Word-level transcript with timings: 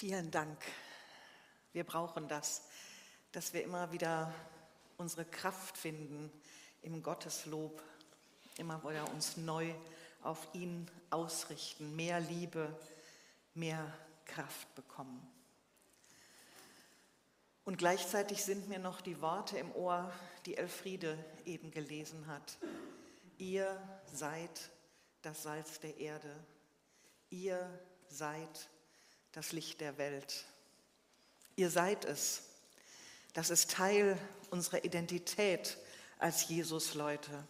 Vielen 0.00 0.30
Dank. 0.30 0.64
Wir 1.74 1.84
brauchen 1.84 2.26
das, 2.26 2.62
dass 3.32 3.52
wir 3.52 3.62
immer 3.62 3.92
wieder 3.92 4.32
unsere 4.96 5.26
Kraft 5.26 5.76
finden 5.76 6.32
im 6.80 7.02
Gotteslob, 7.02 7.82
immer 8.56 8.82
wieder 8.82 9.06
uns 9.10 9.36
neu 9.36 9.74
auf 10.22 10.48
ihn 10.54 10.90
ausrichten, 11.10 11.96
mehr 11.96 12.18
Liebe, 12.18 12.74
mehr 13.52 13.92
Kraft 14.24 14.74
bekommen. 14.74 15.20
Und 17.66 17.76
gleichzeitig 17.76 18.42
sind 18.42 18.70
mir 18.70 18.78
noch 18.78 19.02
die 19.02 19.20
Worte 19.20 19.58
im 19.58 19.70
Ohr, 19.72 20.10
die 20.46 20.56
Elfriede 20.56 21.22
eben 21.44 21.70
gelesen 21.70 22.26
hat. 22.26 22.56
Ihr 23.36 23.78
seid 24.10 24.70
das 25.20 25.42
Salz 25.42 25.78
der 25.78 25.98
Erde. 25.98 26.42
Ihr 27.28 27.78
seid 28.08 28.70
das 29.32 29.52
Licht 29.52 29.80
der 29.80 29.96
Welt. 29.98 30.44
Ihr 31.56 31.70
seid 31.70 32.04
es. 32.04 32.42
Das 33.32 33.50
ist 33.50 33.70
Teil 33.70 34.18
unserer 34.50 34.84
Identität 34.84 35.78
als 36.18 36.48
Jesus-Leute. 36.48 37.44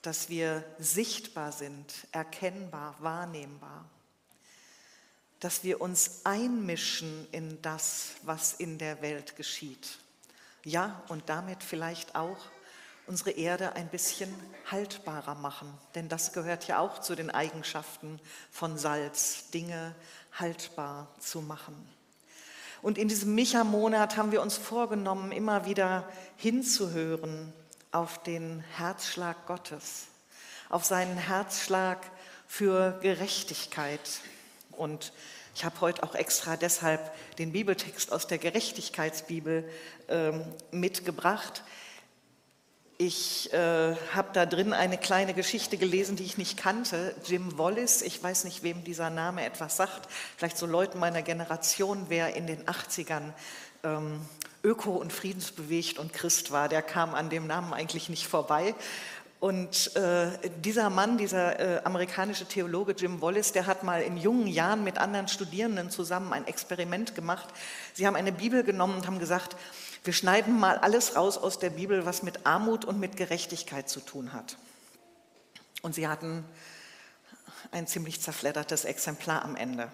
Dass 0.00 0.28
wir 0.28 0.64
sichtbar 0.78 1.52
sind, 1.52 1.94
erkennbar, 2.10 2.96
wahrnehmbar. 2.98 3.88
Dass 5.38 5.62
wir 5.62 5.80
uns 5.80 6.22
einmischen 6.24 7.28
in 7.30 7.62
das, 7.62 8.14
was 8.22 8.54
in 8.54 8.78
der 8.78 9.00
Welt 9.00 9.36
geschieht. 9.36 9.98
Ja, 10.64 11.02
und 11.08 11.28
damit 11.28 11.62
vielleicht 11.62 12.14
auch 12.16 12.38
unsere 13.06 13.32
Erde 13.32 13.74
ein 13.74 13.88
bisschen 13.88 14.32
haltbarer 14.70 15.34
machen. 15.34 15.72
Denn 15.94 16.08
das 16.08 16.32
gehört 16.32 16.66
ja 16.68 16.78
auch 16.78 17.00
zu 17.00 17.14
den 17.14 17.30
Eigenschaften 17.30 18.20
von 18.50 18.78
Salz, 18.78 19.50
Dinge 19.50 19.94
haltbar 20.38 21.08
zu 21.18 21.40
machen. 21.40 21.88
Und 22.82 22.98
in 22.98 23.08
diesem 23.08 23.34
Micha-Monat 23.34 24.16
haben 24.16 24.32
wir 24.32 24.42
uns 24.42 24.56
vorgenommen, 24.56 25.30
immer 25.30 25.66
wieder 25.66 26.08
hinzuhören 26.36 27.52
auf 27.92 28.22
den 28.22 28.64
Herzschlag 28.76 29.46
Gottes, 29.46 30.06
auf 30.68 30.84
seinen 30.84 31.16
Herzschlag 31.16 31.98
für 32.48 32.98
Gerechtigkeit. 33.00 34.20
Und 34.72 35.12
ich 35.54 35.64
habe 35.64 35.80
heute 35.80 36.02
auch 36.02 36.14
extra 36.14 36.56
deshalb 36.56 37.12
den 37.36 37.52
Bibeltext 37.52 38.10
aus 38.10 38.26
der 38.26 38.38
Gerechtigkeitsbibel 38.38 39.68
äh, 40.08 40.32
mitgebracht, 40.70 41.62
ich 43.06 43.52
äh, 43.52 43.96
habe 44.14 44.28
da 44.32 44.46
drin 44.46 44.72
eine 44.72 44.96
kleine 44.96 45.34
Geschichte 45.34 45.76
gelesen, 45.76 46.14
die 46.14 46.22
ich 46.22 46.38
nicht 46.38 46.56
kannte. 46.56 47.14
Jim 47.24 47.58
Wallace, 47.58 48.02
ich 48.02 48.22
weiß 48.22 48.44
nicht, 48.44 48.62
wem 48.62 48.84
dieser 48.84 49.10
Name 49.10 49.44
etwas 49.44 49.76
sagt, 49.76 50.08
vielleicht 50.36 50.56
so 50.56 50.66
Leuten 50.66 51.00
meiner 51.00 51.22
Generation, 51.22 52.06
wer 52.08 52.36
in 52.36 52.46
den 52.46 52.64
80ern 52.64 53.32
ähm, 53.82 54.20
öko- 54.62 55.00
und 55.00 55.12
friedensbewegt 55.12 55.98
und 55.98 56.12
Christ 56.12 56.52
war, 56.52 56.68
der 56.68 56.82
kam 56.82 57.14
an 57.14 57.28
dem 57.28 57.48
Namen 57.48 57.72
eigentlich 57.72 58.08
nicht 58.08 58.28
vorbei. 58.28 58.72
Und 59.40 59.96
äh, 59.96 60.28
dieser 60.60 60.88
Mann, 60.88 61.18
dieser 61.18 61.58
äh, 61.58 61.80
amerikanische 61.82 62.46
Theologe 62.46 62.92
Jim 62.92 63.20
Wallace, 63.20 63.50
der 63.50 63.66
hat 63.66 63.82
mal 63.82 64.00
in 64.00 64.16
jungen 64.16 64.46
Jahren 64.46 64.84
mit 64.84 64.98
anderen 64.98 65.26
Studierenden 65.26 65.90
zusammen 65.90 66.32
ein 66.32 66.46
Experiment 66.46 67.16
gemacht. 67.16 67.48
Sie 67.94 68.06
haben 68.06 68.14
eine 68.14 68.30
Bibel 68.30 68.62
genommen 68.62 68.94
und 68.94 69.08
haben 69.08 69.18
gesagt, 69.18 69.56
wir 70.04 70.12
schneiden 70.12 70.58
mal 70.58 70.78
alles 70.78 71.16
raus 71.16 71.38
aus 71.38 71.58
der 71.58 71.70
Bibel, 71.70 72.04
was 72.04 72.22
mit 72.22 72.44
Armut 72.44 72.84
und 72.84 72.98
mit 72.98 73.16
Gerechtigkeit 73.16 73.88
zu 73.88 74.00
tun 74.00 74.32
hat. 74.32 74.56
Und 75.82 75.94
sie 75.94 76.08
hatten 76.08 76.44
ein 77.70 77.86
ziemlich 77.86 78.20
zerfleddertes 78.20 78.84
Exemplar 78.84 79.44
am 79.44 79.56
Ende. 79.56 79.90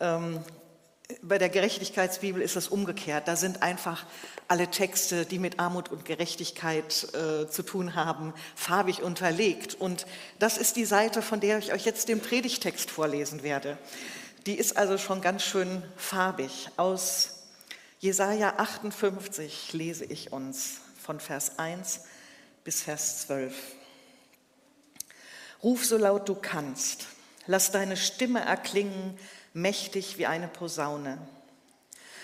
Ähm, 0.00 0.42
bei 1.20 1.36
der 1.36 1.50
Gerechtigkeitsbibel 1.50 2.40
ist 2.40 2.56
es 2.56 2.68
umgekehrt. 2.68 3.28
Da 3.28 3.36
sind 3.36 3.62
einfach 3.62 4.06
alle 4.48 4.68
Texte, 4.68 5.26
die 5.26 5.38
mit 5.38 5.58
Armut 5.58 5.90
und 5.90 6.06
Gerechtigkeit 6.06 7.08
äh, 7.14 7.48
zu 7.48 7.62
tun 7.62 7.94
haben, 7.94 8.32
farbig 8.54 9.02
unterlegt. 9.02 9.74
Und 9.74 10.06
das 10.38 10.56
ist 10.56 10.76
die 10.76 10.86
Seite, 10.86 11.20
von 11.20 11.40
der 11.40 11.58
ich 11.58 11.72
euch 11.72 11.84
jetzt 11.84 12.08
den 12.08 12.20
Predigtext 12.20 12.90
vorlesen 12.90 13.42
werde. 13.42 13.76
Die 14.46 14.54
ist 14.54 14.76
also 14.76 14.96
schon 14.96 15.20
ganz 15.20 15.42
schön 15.42 15.82
farbig 15.96 16.70
aus 16.76 17.41
Jesaja 18.02 18.54
58 18.56 19.74
lese 19.74 20.04
ich 20.04 20.32
uns 20.32 20.80
von 21.00 21.20
Vers 21.20 21.60
1 21.60 22.00
bis 22.64 22.82
Vers 22.82 23.28
12. 23.28 23.54
Ruf 25.62 25.84
so 25.84 25.96
laut 25.98 26.28
du 26.28 26.34
kannst, 26.34 27.06
lass 27.46 27.70
deine 27.70 27.96
Stimme 27.96 28.40
erklingen, 28.40 29.16
mächtig 29.52 30.18
wie 30.18 30.26
eine 30.26 30.48
Posaune. 30.48 31.16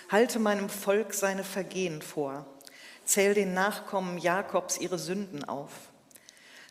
Halte 0.09 0.37
meinem 0.39 0.67
Volk 0.67 1.13
seine 1.13 1.45
Vergehen 1.45 2.01
vor, 2.01 2.45
zähl 3.05 3.33
den 3.33 3.53
Nachkommen 3.53 4.17
Jakobs 4.17 4.79
ihre 4.79 4.99
Sünden 4.99 5.45
auf. 5.45 5.71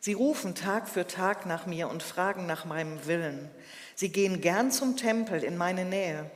Sie 0.02 0.12
rufen 0.12 0.54
Tag 0.54 0.86
für 0.86 1.06
Tag 1.06 1.46
nach 1.46 1.64
mir 1.64 1.88
und 1.88 2.02
fragen 2.02 2.44
nach 2.44 2.66
meinem 2.66 3.06
Willen. 3.06 3.50
Sie 3.94 4.10
gehen 4.10 4.42
gern 4.42 4.70
zum 4.70 4.98
Tempel 4.98 5.44
in 5.44 5.56
meine 5.56 5.86
Nähe 5.86 6.30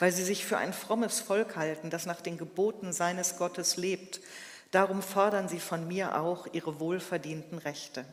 weil 0.00 0.10
sie 0.10 0.24
sich 0.24 0.44
für 0.44 0.56
ein 0.58 0.72
frommes 0.72 1.20
Volk 1.20 1.54
halten, 1.56 1.90
das 1.90 2.06
nach 2.06 2.20
den 2.20 2.38
Geboten 2.38 2.92
seines 2.92 3.36
Gottes 3.36 3.76
lebt. 3.76 4.20
Darum 4.72 5.02
fordern 5.02 5.48
sie 5.48 5.60
von 5.60 5.86
mir 5.86 6.18
auch 6.18 6.48
ihre 6.52 6.80
wohlverdienten 6.80 7.58
Rechte. 7.58 8.04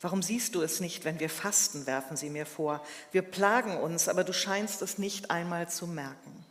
Warum 0.00 0.22
siehst 0.22 0.54
du 0.54 0.62
es 0.62 0.78
nicht, 0.78 1.04
wenn 1.04 1.18
wir 1.18 1.28
fasten, 1.28 1.86
werfen 1.86 2.16
sie 2.16 2.30
mir 2.30 2.46
vor. 2.46 2.84
Wir 3.10 3.22
plagen 3.22 3.76
uns, 3.76 4.08
aber 4.08 4.22
du 4.22 4.32
scheinst 4.32 4.80
es 4.80 4.98
nicht 4.98 5.32
einmal 5.32 5.68
zu 5.68 5.88
merken. 5.88 6.46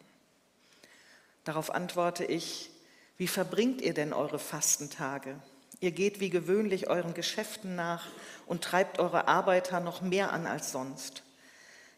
Darauf 1.46 1.74
antworte 1.74 2.26
ich, 2.26 2.70
wie 3.16 3.28
verbringt 3.28 3.80
ihr 3.80 3.94
denn 3.94 4.12
eure 4.12 4.40
Fastentage? 4.40 5.40
Ihr 5.80 5.92
geht 5.92 6.20
wie 6.20 6.30
gewöhnlich 6.30 6.90
euren 6.90 7.14
Geschäften 7.14 7.76
nach 7.76 8.06
und 8.46 8.62
treibt 8.62 9.00
eure 9.00 9.30
Arbeiter 9.30 9.80
noch 9.80 10.02
mehr 10.02 10.34
an 10.34 10.46
als 10.46 10.74
sonst. 10.74 11.24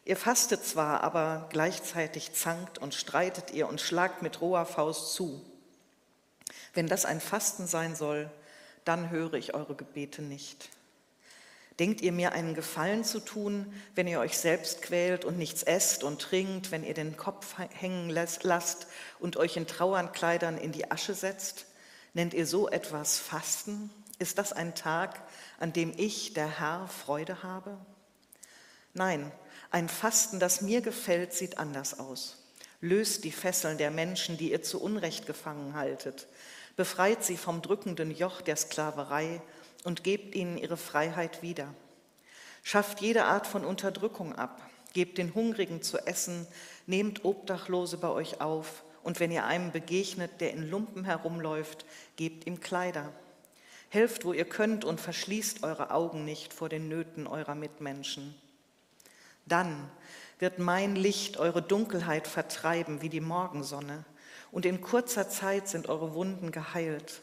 Ihr 0.10 0.18
fastet 0.18 0.66
zwar, 0.66 1.04
aber 1.04 1.46
gleichzeitig 1.52 2.34
zankt 2.34 2.80
und 2.80 2.96
streitet 2.96 3.52
ihr 3.52 3.68
und 3.68 3.80
schlagt 3.80 4.24
mit 4.24 4.42
roher 4.42 4.66
Faust 4.66 5.14
zu. 5.14 5.40
Wenn 6.74 6.88
das 6.88 7.06
ein 7.06 7.22
Fasten 7.22 7.68
sein 7.68 7.96
soll, 7.96 8.32
dann 8.86 9.12
höre 9.12 9.36
ich 9.36 9.54
eure 9.54 9.76
Gebete 9.76 10.24
nicht. 10.24 10.70
Denkt 11.78 12.02
ihr 12.02 12.12
mir 12.12 12.32
einen 12.32 12.56
Gefallen 12.56 13.04
zu 13.04 13.20
tun, 13.20 13.72
wenn 13.94 14.08
ihr 14.08 14.20
euch 14.20 14.40
selbst 14.40 14.82
quält 14.82 15.26
und 15.26 15.38
nichts 15.38 15.62
esst 15.62 16.04
und 16.04 16.20
trinkt, 16.20 16.72
wenn 16.72 16.84
ihr 16.84 16.96
den 16.96 17.16
Kopf 17.16 17.60
hängen 17.60 18.10
lasst 18.10 18.88
und 19.20 19.38
euch 19.38 19.58
in 19.58 19.68
Trauernkleidern 19.68 20.58
in 20.58 20.72
die 20.72 20.90
Asche 20.90 21.14
setzt? 21.14 21.68
Nennt 22.16 22.34
ihr 22.34 22.48
so 22.48 22.68
etwas 22.68 23.20
Fasten? 23.20 23.92
Ist 24.18 24.40
das 24.40 24.54
ein 24.54 24.74
Tag, 24.74 25.22
an 25.60 25.72
dem 25.72 25.94
ich, 25.96 26.34
der 26.34 26.60
Herr, 26.60 26.88
Freude 26.88 27.44
habe? 27.44 27.78
Nein, 28.96 29.32
ein 29.72 29.90
Fasten, 29.90 30.40
das 30.40 30.62
mir 30.62 30.82
gefällt, 30.82 31.34
sieht 31.34 31.58
anders 31.58 32.00
aus. 32.00 32.38
Löst 32.82 33.24
die 33.24 33.32
Fesseln 33.32 33.78
der 33.78 33.92
Menschen, 33.92 34.38
die 34.38 34.52
ihr 34.52 34.64
zu 34.64 34.82
Unrecht 34.82 35.26
gefangen 35.26 35.76
haltet. 35.76 36.28
Befreit 36.76 37.24
sie 37.24 37.38
vom 37.38 37.62
drückenden 37.62 38.10
Joch 38.12 38.42
der 38.42 38.56
Sklaverei 38.56 39.42
und 39.84 40.04
gebt 40.04 40.34
ihnen 40.34 40.58
ihre 40.58 40.78
Freiheit 40.78 41.42
wieder. 41.42 41.74
Schafft 42.64 43.02
jede 43.02 43.26
Art 43.26 43.48
von 43.48 43.66
Unterdrückung 43.66 44.36
ab. 44.36 44.62
Gebt 44.94 45.18
den 45.18 45.36
Hungrigen 45.36 45.82
zu 45.82 45.98
essen. 46.08 46.48
Nehmt 46.88 47.26
Obdachlose 47.26 47.98
bei 47.98 48.10
euch 48.10 48.42
auf. 48.42 48.84
Und 49.04 49.20
wenn 49.20 49.32
ihr 49.32 49.46
einem 49.46 49.72
begegnet, 49.72 50.42
der 50.42 50.52
in 50.52 50.70
Lumpen 50.70 51.06
herumläuft, 51.06 51.86
gebt 52.16 52.48
ihm 52.48 52.60
Kleider. 52.60 53.12
Helft, 53.90 54.24
wo 54.24 54.34
ihr 54.34 54.46
könnt 54.46 54.86
und 54.86 55.02
verschließt 55.02 55.64
eure 55.64 55.92
Augen 55.92 56.26
nicht 56.26 56.54
vor 56.54 56.70
den 56.70 56.88
Nöten 56.88 57.28
eurer 57.28 57.56
Mitmenschen. 57.56 58.39
Dann 59.50 59.92
wird 60.40 60.60
mein 60.60 60.96
Licht 60.96 61.38
eure 61.38 61.62
Dunkelheit 61.62 62.28
vertreiben 62.28 63.02
wie 63.02 63.10
die 63.10 63.22
Morgensonne, 63.22 64.06
und 64.52 64.66
in 64.66 64.82
kurzer 64.82 65.30
Zeit 65.30 65.68
sind 65.68 65.90
eure 65.90 66.14
Wunden 66.16 66.52
geheilt. 66.52 67.22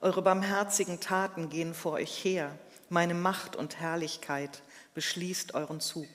Eure 0.00 0.22
barmherzigen 0.22 0.98
Taten 0.98 1.48
gehen 1.48 1.72
vor 1.72 1.92
euch 1.92 2.24
her, 2.24 2.58
meine 2.88 3.14
Macht 3.14 3.54
und 3.54 3.80
Herrlichkeit 3.80 4.62
beschließt 4.94 5.54
euren 5.54 5.80
Zug. 5.80 6.08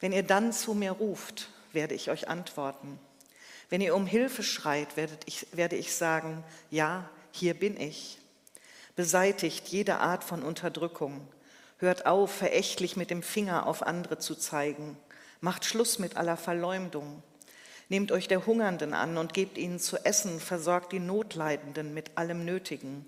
Wenn 0.00 0.12
ihr 0.12 0.22
dann 0.22 0.52
zu 0.52 0.74
mir 0.74 0.92
ruft, 0.92 1.50
werde 1.72 1.94
ich 1.94 2.10
euch 2.10 2.28
antworten. 2.28 2.98
Wenn 3.68 3.80
ihr 3.80 3.94
um 3.94 4.06
Hilfe 4.06 4.42
schreit, 4.42 4.88
ich, 5.26 5.46
werde 5.52 5.76
ich 5.76 5.94
sagen, 5.94 6.44
ja, 6.70 7.08
hier 7.32 7.54
bin 7.54 7.78
ich. 7.78 8.18
Beseitigt 8.96 9.68
jede 9.68 9.98
Art 9.98 10.24
von 10.24 10.42
Unterdrückung, 10.42 11.28
Hört 11.78 12.06
auf, 12.06 12.32
verächtlich 12.32 12.96
mit 12.96 13.10
dem 13.10 13.22
Finger 13.22 13.66
auf 13.66 13.82
andere 13.82 14.18
zu 14.18 14.34
zeigen. 14.34 14.96
Macht 15.40 15.64
Schluss 15.64 16.00
mit 16.00 16.16
aller 16.16 16.36
Verleumdung. 16.36 17.22
Nehmt 17.88 18.10
euch 18.10 18.26
der 18.26 18.46
Hungernden 18.46 18.94
an 18.94 19.16
und 19.16 19.32
gebt 19.32 19.56
ihnen 19.56 19.78
zu 19.78 19.96
essen, 20.04 20.40
versorgt 20.40 20.92
die 20.92 20.98
Notleidenden 20.98 21.94
mit 21.94 22.18
allem 22.18 22.44
Nötigen. 22.44 23.06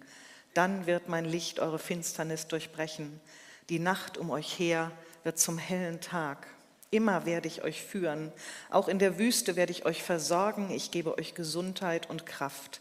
Dann 0.55 0.87
wird 0.87 1.09
mein 1.09 1.25
Licht 1.25 1.59
eure 1.59 1.81
Finsternis 1.81 2.47
durchbrechen. 2.47 3.21
Die 3.69 3.81
Nacht 3.81 4.17
um 4.17 4.31
euch 4.31 4.59
her 4.59 4.93
wird 5.25 5.39
zum 5.39 5.59
hellen 5.59 6.01
Tag. 6.01 6.47
Immer 6.93 7.27
werde 7.27 7.49
ich 7.49 7.63
euch 7.63 7.83
führen. 7.83 8.33
Auch 8.71 8.87
in 8.87 9.01
der 9.01 9.19
Wüste 9.19 9.57
werde 9.57 9.73
ich 9.73 9.85
euch 9.85 10.03
versorgen. 10.03 10.71
Ich 10.71 10.93
gebe 10.93 11.19
euch 11.19 11.35
Gesundheit 11.35 12.09
und 12.09 12.25
Kraft. 12.25 12.81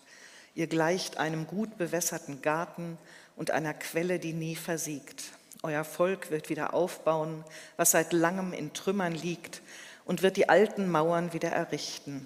Ihr 0.53 0.67
gleicht 0.67 1.17
einem 1.17 1.47
gut 1.47 1.77
bewässerten 1.77 2.41
Garten 2.41 2.97
und 3.35 3.51
einer 3.51 3.73
Quelle, 3.73 4.19
die 4.19 4.33
nie 4.33 4.55
versiegt. 4.55 5.38
Euer 5.61 5.83
Volk 5.83 6.31
wird 6.31 6.49
wieder 6.49 6.73
aufbauen, 6.73 7.43
was 7.75 7.91
seit 7.91 8.13
langem 8.13 8.53
in 8.53 8.73
Trümmern 8.73 9.13
liegt, 9.13 9.61
und 10.05 10.23
wird 10.23 10.37
die 10.37 10.49
alten 10.49 10.89
Mauern 10.89 11.33
wieder 11.33 11.49
errichten. 11.49 12.25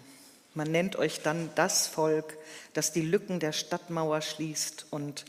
Man 0.54 0.72
nennt 0.72 0.96
euch 0.96 1.22
dann 1.22 1.50
das 1.56 1.88
Volk, 1.88 2.38
das 2.74 2.94
die 2.94 3.02
Lücken 3.02 3.40
der 3.40 3.52
Stadtmauer 3.52 4.22
schließt 4.22 4.86
und 4.92 5.26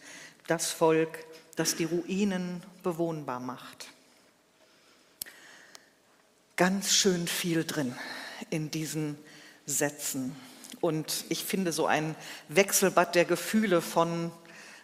das 0.47 0.71
Volk, 0.71 1.19
das 1.57 1.77
die 1.77 1.85
Ruinen 1.85 2.63
bewohnbar 2.83 3.41
macht. 3.41 3.89
Ganz 6.57 6.93
schön 6.93 7.27
viel 7.27 7.65
drin 7.65 7.97
in 8.51 8.71
diesen 8.71 9.19
Sätzen. 9.67 10.37
Und 10.81 11.25
ich 11.31 11.45
finde 11.45 11.73
so 11.73 11.87
ein 11.87 12.15
Wechselbad 12.49 13.15
der 13.15 13.25
Gefühle 13.25 13.81
von 13.81 14.31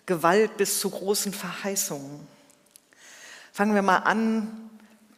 Gewalt 0.06 0.56
bis 0.56 0.80
zu 0.80 0.90
großen 0.90 1.32
Verheißungen. 1.32 2.26
Fangen 3.52 3.74
wir 3.74 3.82
mal 3.82 3.98
an 3.98 4.70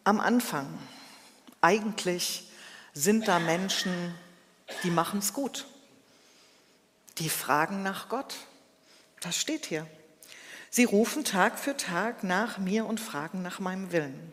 am 0.05 0.21
Anfang. 0.21 0.67
Eigentlich 1.61 2.51
sind 2.95 3.29
da 3.29 3.39
Menschen, 3.39 4.15
die 4.83 4.91
machen 4.91 5.21
es 5.21 5.33
gut. 5.33 5.67
Die 7.19 7.29
fragen 7.29 7.83
nach 7.83 8.09
Gott. 8.09 8.35
Das 9.21 9.37
steht 9.37 9.67
hier. 9.67 9.87
Sie 10.71 10.85
rufen 10.85 11.25
Tag 11.25 11.59
für 11.59 11.77
Tag 11.77 12.25
nach 12.25 12.59
mir 12.59 12.87
und 12.87 12.99
fragen 12.99 13.43
nach 13.43 13.61
meinem 13.61 13.93
Willen. 13.93 14.33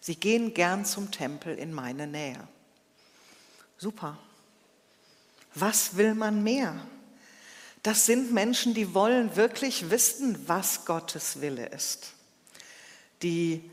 Sie 0.00 0.16
gehen 0.16 0.52
gern 0.52 0.84
zum 0.84 1.10
Tempel 1.10 1.56
in 1.56 1.72
meine 1.72 2.06
Nähe. 2.06 2.46
Super. 3.78 4.18
Was 5.54 5.96
will 5.96 6.14
man 6.14 6.42
mehr? 6.42 6.74
Das 7.82 8.04
sind 8.04 8.32
Menschen, 8.32 8.74
die 8.74 8.94
wollen 8.94 9.36
wirklich 9.36 9.90
wissen, 9.90 10.48
was 10.48 10.84
Gottes 10.84 11.40
Wille 11.40 11.66
ist. 11.66 12.15
Die 13.22 13.70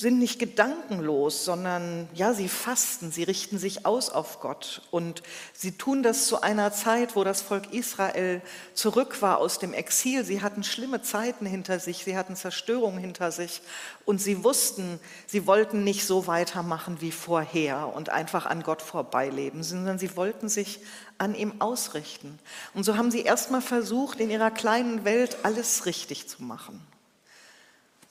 sind 0.00 0.18
nicht 0.18 0.38
gedankenlos, 0.38 1.44
sondern 1.44 2.08
ja, 2.14 2.32
sie 2.32 2.48
fasten, 2.48 3.10
sie 3.10 3.24
richten 3.24 3.58
sich 3.58 3.84
aus 3.84 4.08
auf 4.08 4.40
Gott. 4.40 4.82
Und 4.90 5.22
sie 5.52 5.72
tun 5.72 6.02
das 6.02 6.26
zu 6.26 6.40
einer 6.40 6.72
Zeit, 6.72 7.16
wo 7.16 7.24
das 7.24 7.42
Volk 7.42 7.72
Israel 7.74 8.40
zurück 8.72 9.20
war 9.20 9.38
aus 9.38 9.58
dem 9.58 9.74
Exil. 9.74 10.24
Sie 10.24 10.40
hatten 10.42 10.62
schlimme 10.62 11.02
Zeiten 11.02 11.44
hinter 11.44 11.80
sich, 11.80 12.04
sie 12.04 12.16
hatten 12.16 12.36
Zerstörung 12.36 12.98
hinter 12.98 13.30
sich. 13.30 13.60
Und 14.06 14.20
sie 14.20 14.42
wussten, 14.42 15.00
sie 15.26 15.46
wollten 15.46 15.84
nicht 15.84 16.06
so 16.06 16.26
weitermachen 16.26 17.00
wie 17.00 17.12
vorher 17.12 17.92
und 17.94 18.08
einfach 18.08 18.46
an 18.46 18.62
Gott 18.62 18.82
vorbeileben, 18.82 19.62
sondern 19.62 19.98
sie 19.98 20.16
wollten 20.16 20.48
sich 20.48 20.80
an 21.18 21.34
ihm 21.34 21.60
ausrichten. 21.60 22.38
Und 22.74 22.84
so 22.84 22.96
haben 22.96 23.10
sie 23.10 23.22
erstmal 23.22 23.60
versucht, 23.60 24.20
in 24.20 24.30
ihrer 24.30 24.50
kleinen 24.50 25.04
Welt 25.04 25.38
alles 25.42 25.84
richtig 25.84 26.28
zu 26.28 26.42
machen. 26.42 26.80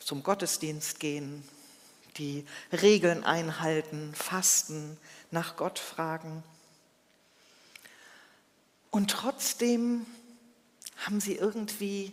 Zum 0.10 0.24
Gottesdienst 0.24 1.00
gehen, 1.00 1.48
die 2.18 2.44
Regeln 2.72 3.24
einhalten, 3.24 4.12
fasten, 4.16 4.98
nach 5.30 5.56
Gott 5.56 5.78
fragen. 5.78 6.42
Und 8.90 9.12
trotzdem 9.12 10.08
haben 10.98 11.20
sie 11.20 11.36
irgendwie 11.36 12.12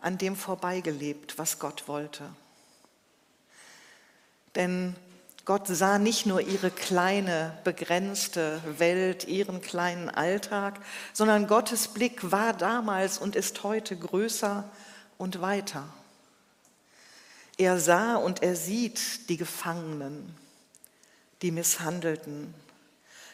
an 0.00 0.16
dem 0.16 0.36
vorbeigelebt, 0.36 1.36
was 1.36 1.58
Gott 1.58 1.86
wollte. 1.86 2.24
Denn 4.54 4.96
Gott 5.44 5.66
sah 5.66 5.98
nicht 5.98 6.24
nur 6.24 6.40
ihre 6.40 6.70
kleine, 6.70 7.58
begrenzte 7.62 8.62
Welt, 8.78 9.28
ihren 9.28 9.60
kleinen 9.60 10.08
Alltag, 10.08 10.80
sondern 11.12 11.46
Gottes 11.46 11.88
Blick 11.88 12.32
war 12.32 12.54
damals 12.54 13.18
und 13.18 13.36
ist 13.36 13.62
heute 13.64 13.98
größer 13.98 14.64
und 15.18 15.42
weiter. 15.42 15.92
Er 17.56 17.78
sah 17.78 18.16
und 18.16 18.42
er 18.42 18.56
sieht 18.56 19.28
die 19.28 19.36
Gefangenen, 19.36 20.34
die 21.42 21.50
Misshandelten, 21.50 22.52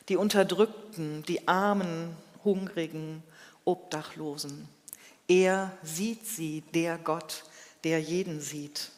die 0.09 0.17
Unterdrückten, 0.17 1.23
die 1.25 1.49
Armen, 1.49 2.17
Hungrigen, 2.45 3.23
Obdachlosen. 3.65 4.69
Er 5.29 5.73
sieht 5.83 6.27
sie, 6.27 6.63
der 6.75 6.99
Gott, 6.99 7.45
der 7.85 8.01
jeden 8.01 8.41
sieht. 8.41 8.91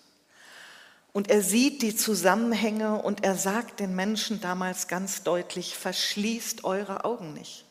Und 1.13 1.31
er 1.31 1.43
sieht 1.43 1.83
die 1.83 1.95
Zusammenhänge 1.95 3.03
und 3.03 3.23
er 3.23 3.37
sagt 3.37 3.81
den 3.81 3.95
Menschen 3.95 4.41
damals 4.41 4.89
ganz 4.89 5.23
deutlich, 5.23 5.77
verschließt 5.77 6.65
eure 6.65 7.05
Augen 7.05 7.35
nicht. 7.35 7.67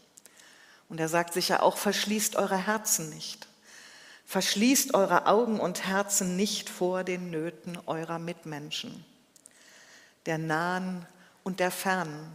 Und 0.89 0.99
er 0.99 1.09
sagt 1.09 1.33
sicher 1.33 1.63
auch, 1.63 1.77
verschließt 1.77 2.35
eure 2.35 2.57
Herzen 2.57 3.09
nicht. 3.09 3.47
Verschließt 4.31 4.93
eure 4.93 5.25
Augen 5.25 5.59
und 5.59 5.85
Herzen 5.85 6.37
nicht 6.37 6.69
vor 6.69 7.03
den 7.03 7.31
Nöten 7.31 7.77
eurer 7.85 8.17
Mitmenschen, 8.17 9.03
der 10.25 10.37
nahen 10.37 11.05
und 11.43 11.59
der 11.59 11.69
fernen. 11.69 12.31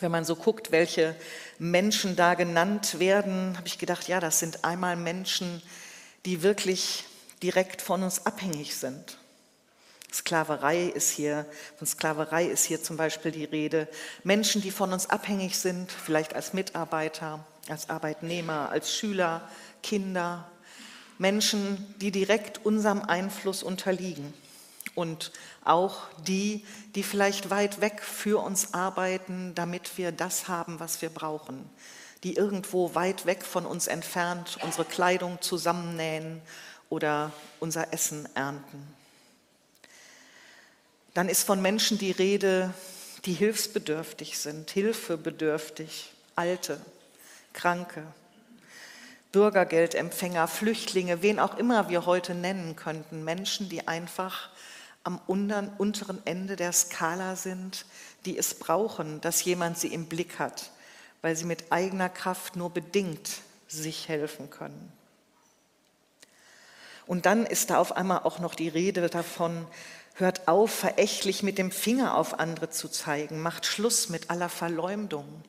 Wenn 0.00 0.10
man 0.10 0.24
so 0.24 0.34
guckt, 0.34 0.72
welche 0.72 1.14
Menschen 1.60 2.16
da 2.16 2.34
genannt 2.34 2.98
werden, 2.98 3.56
habe 3.56 3.68
ich 3.68 3.78
gedacht, 3.78 4.08
ja, 4.08 4.18
das 4.18 4.40
sind 4.40 4.64
einmal 4.64 4.96
Menschen, 4.96 5.62
die 6.26 6.42
wirklich 6.42 7.04
direkt 7.44 7.80
von 7.80 8.02
uns 8.02 8.26
abhängig 8.26 8.74
sind. 8.74 9.18
Sklaverei 10.12 10.82
ist 10.82 11.10
hier, 11.10 11.46
von 11.76 11.86
Sklaverei 11.86 12.46
ist 12.46 12.64
hier 12.64 12.82
zum 12.82 12.96
Beispiel 12.96 13.30
die 13.30 13.44
Rede. 13.44 13.86
Menschen, 14.24 14.62
die 14.62 14.72
von 14.72 14.92
uns 14.92 15.08
abhängig 15.08 15.60
sind, 15.60 15.92
vielleicht 15.92 16.34
als 16.34 16.54
Mitarbeiter, 16.54 17.46
als 17.68 17.88
Arbeitnehmer, 17.88 18.70
als 18.70 18.92
Schüler, 18.92 19.48
Kinder, 19.84 20.50
Menschen, 21.18 21.94
die 22.00 22.10
direkt 22.10 22.64
unserem 22.64 23.02
Einfluss 23.02 23.62
unterliegen. 23.62 24.32
Und 24.94 25.32
auch 25.64 26.08
die, 26.26 26.64
die 26.94 27.02
vielleicht 27.02 27.50
weit 27.50 27.80
weg 27.80 28.02
für 28.02 28.42
uns 28.42 28.74
arbeiten, 28.74 29.54
damit 29.54 29.98
wir 29.98 30.12
das 30.12 30.48
haben, 30.48 30.80
was 30.80 31.02
wir 31.02 31.10
brauchen, 31.10 31.68
die 32.24 32.34
irgendwo 32.34 32.94
weit 32.94 33.26
weg 33.26 33.44
von 33.44 33.66
uns 33.66 33.86
entfernt 33.86 34.58
unsere 34.62 34.84
Kleidung 34.84 35.40
zusammennähen 35.40 36.40
oder 36.88 37.32
unser 37.60 37.92
Essen 37.92 38.28
ernten. 38.34 38.94
Dann 41.14 41.28
ist 41.28 41.44
von 41.44 41.60
Menschen 41.60 41.98
die 41.98 42.12
Rede, 42.12 42.72
die 43.24 43.34
hilfsbedürftig 43.34 44.38
sind, 44.38 44.70
hilfebedürftig, 44.70 46.12
Alte, 46.34 46.80
Kranke, 47.52 48.04
Bürgergeldempfänger, 49.32 50.48
Flüchtlinge, 50.48 51.22
wen 51.22 51.38
auch 51.38 51.56
immer 51.58 51.88
wir 51.88 52.06
heute 52.06 52.34
nennen 52.34 52.76
könnten, 52.76 53.24
Menschen, 53.24 53.68
die 53.68 53.86
einfach 53.86 54.50
am 55.04 55.20
unteren 55.26 56.20
Ende 56.24 56.56
der 56.56 56.72
Skala 56.72 57.36
sind, 57.36 57.86
die 58.24 58.36
es 58.36 58.54
brauchen, 58.54 59.20
dass 59.20 59.44
jemand 59.44 59.78
sie 59.78 59.88
im 59.88 60.06
Blick 60.06 60.38
hat, 60.38 60.70
weil 61.22 61.36
sie 61.36 61.44
mit 61.44 61.72
eigener 61.72 62.08
Kraft 62.08 62.56
nur 62.56 62.70
bedingt 62.70 63.40
sich 63.68 64.08
helfen 64.08 64.50
können. 64.50 64.92
Und 67.06 67.24
dann 67.24 67.46
ist 67.46 67.70
da 67.70 67.78
auf 67.78 67.96
einmal 67.96 68.20
auch 68.20 68.38
noch 68.38 68.54
die 68.54 68.68
Rede 68.68 69.08
davon, 69.08 69.66
hört 70.14 70.46
auf, 70.46 70.70
verächtlich 70.70 71.42
mit 71.42 71.56
dem 71.56 71.70
Finger 71.70 72.16
auf 72.16 72.38
andere 72.38 72.70
zu 72.70 72.88
zeigen, 72.88 73.40
macht 73.40 73.64
Schluss 73.64 74.08
mit 74.10 74.30
aller 74.30 74.50
Verleumdung. 74.50 75.42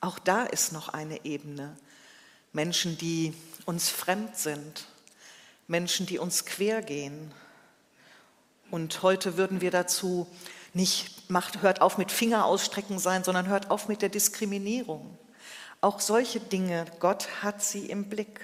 Auch 0.00 0.18
da 0.18 0.42
ist 0.44 0.72
noch 0.72 0.88
eine 0.88 1.24
Ebene. 1.24 1.76
Menschen, 2.56 2.96
die 2.96 3.34
uns 3.66 3.90
fremd 3.90 4.34
sind, 4.34 4.86
Menschen, 5.66 6.06
die 6.06 6.18
uns 6.18 6.46
quer 6.46 6.80
gehen. 6.80 7.30
Und 8.70 9.02
heute 9.02 9.36
würden 9.36 9.60
wir 9.60 9.70
dazu 9.70 10.26
nicht, 10.72 11.28
macht, 11.28 11.60
hört 11.60 11.82
auf 11.82 11.98
mit 11.98 12.10
Finger 12.10 12.46
ausstrecken 12.46 12.98
sein, 12.98 13.24
sondern 13.24 13.46
hört 13.46 13.70
auf 13.70 13.88
mit 13.88 14.00
der 14.00 14.08
Diskriminierung. 14.08 15.18
Auch 15.82 16.00
solche 16.00 16.40
Dinge, 16.40 16.86
Gott 16.98 17.28
hat 17.42 17.62
sie 17.62 17.90
im 17.90 18.08
Blick. 18.08 18.40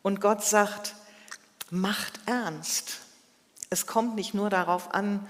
Und 0.00 0.22
Gott 0.22 0.42
sagt, 0.42 0.94
macht 1.68 2.18
ernst. 2.24 3.00
Es 3.68 3.86
kommt 3.86 4.14
nicht 4.14 4.32
nur 4.32 4.48
darauf 4.48 4.94
an, 4.94 5.28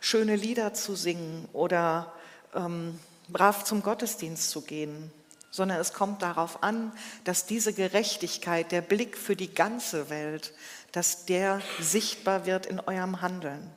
schöne 0.00 0.34
Lieder 0.34 0.74
zu 0.74 0.96
singen 0.96 1.48
oder 1.52 2.12
ähm, 2.56 2.98
brav 3.28 3.62
zum 3.62 3.84
Gottesdienst 3.84 4.50
zu 4.50 4.62
gehen, 4.62 5.12
sondern 5.56 5.80
es 5.80 5.94
kommt 5.94 6.20
darauf 6.20 6.62
an, 6.62 6.92
dass 7.24 7.46
diese 7.46 7.72
Gerechtigkeit, 7.72 8.70
der 8.70 8.82
Blick 8.82 9.16
für 9.16 9.34
die 9.34 9.52
ganze 9.52 10.10
Welt, 10.10 10.52
dass 10.92 11.24
der 11.24 11.62
sichtbar 11.80 12.44
wird 12.44 12.66
in 12.66 12.78
eurem 12.78 13.22
Handeln. 13.22 13.70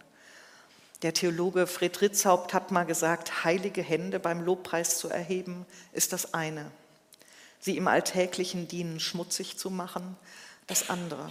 Der 1.01 1.13
Theologe 1.13 1.65
Fred 1.65 2.01
Ritzhaupt 2.01 2.53
hat 2.53 2.71
mal 2.71 2.83
gesagt, 2.83 3.45
heilige 3.45 3.81
Hände 3.81 4.19
beim 4.19 4.41
Lobpreis 4.41 4.97
zu 4.97 5.07
erheben, 5.07 5.65
ist 5.93 6.11
das 6.11 6.33
eine. 6.33 6.69
Sie 7.61 7.77
im 7.77 7.87
alltäglichen 7.87 8.67
Dienen 8.67 8.99
schmutzig 8.99 9.57
zu 9.57 9.69
machen, 9.69 10.17
das 10.67 10.89
andere. 10.89 11.29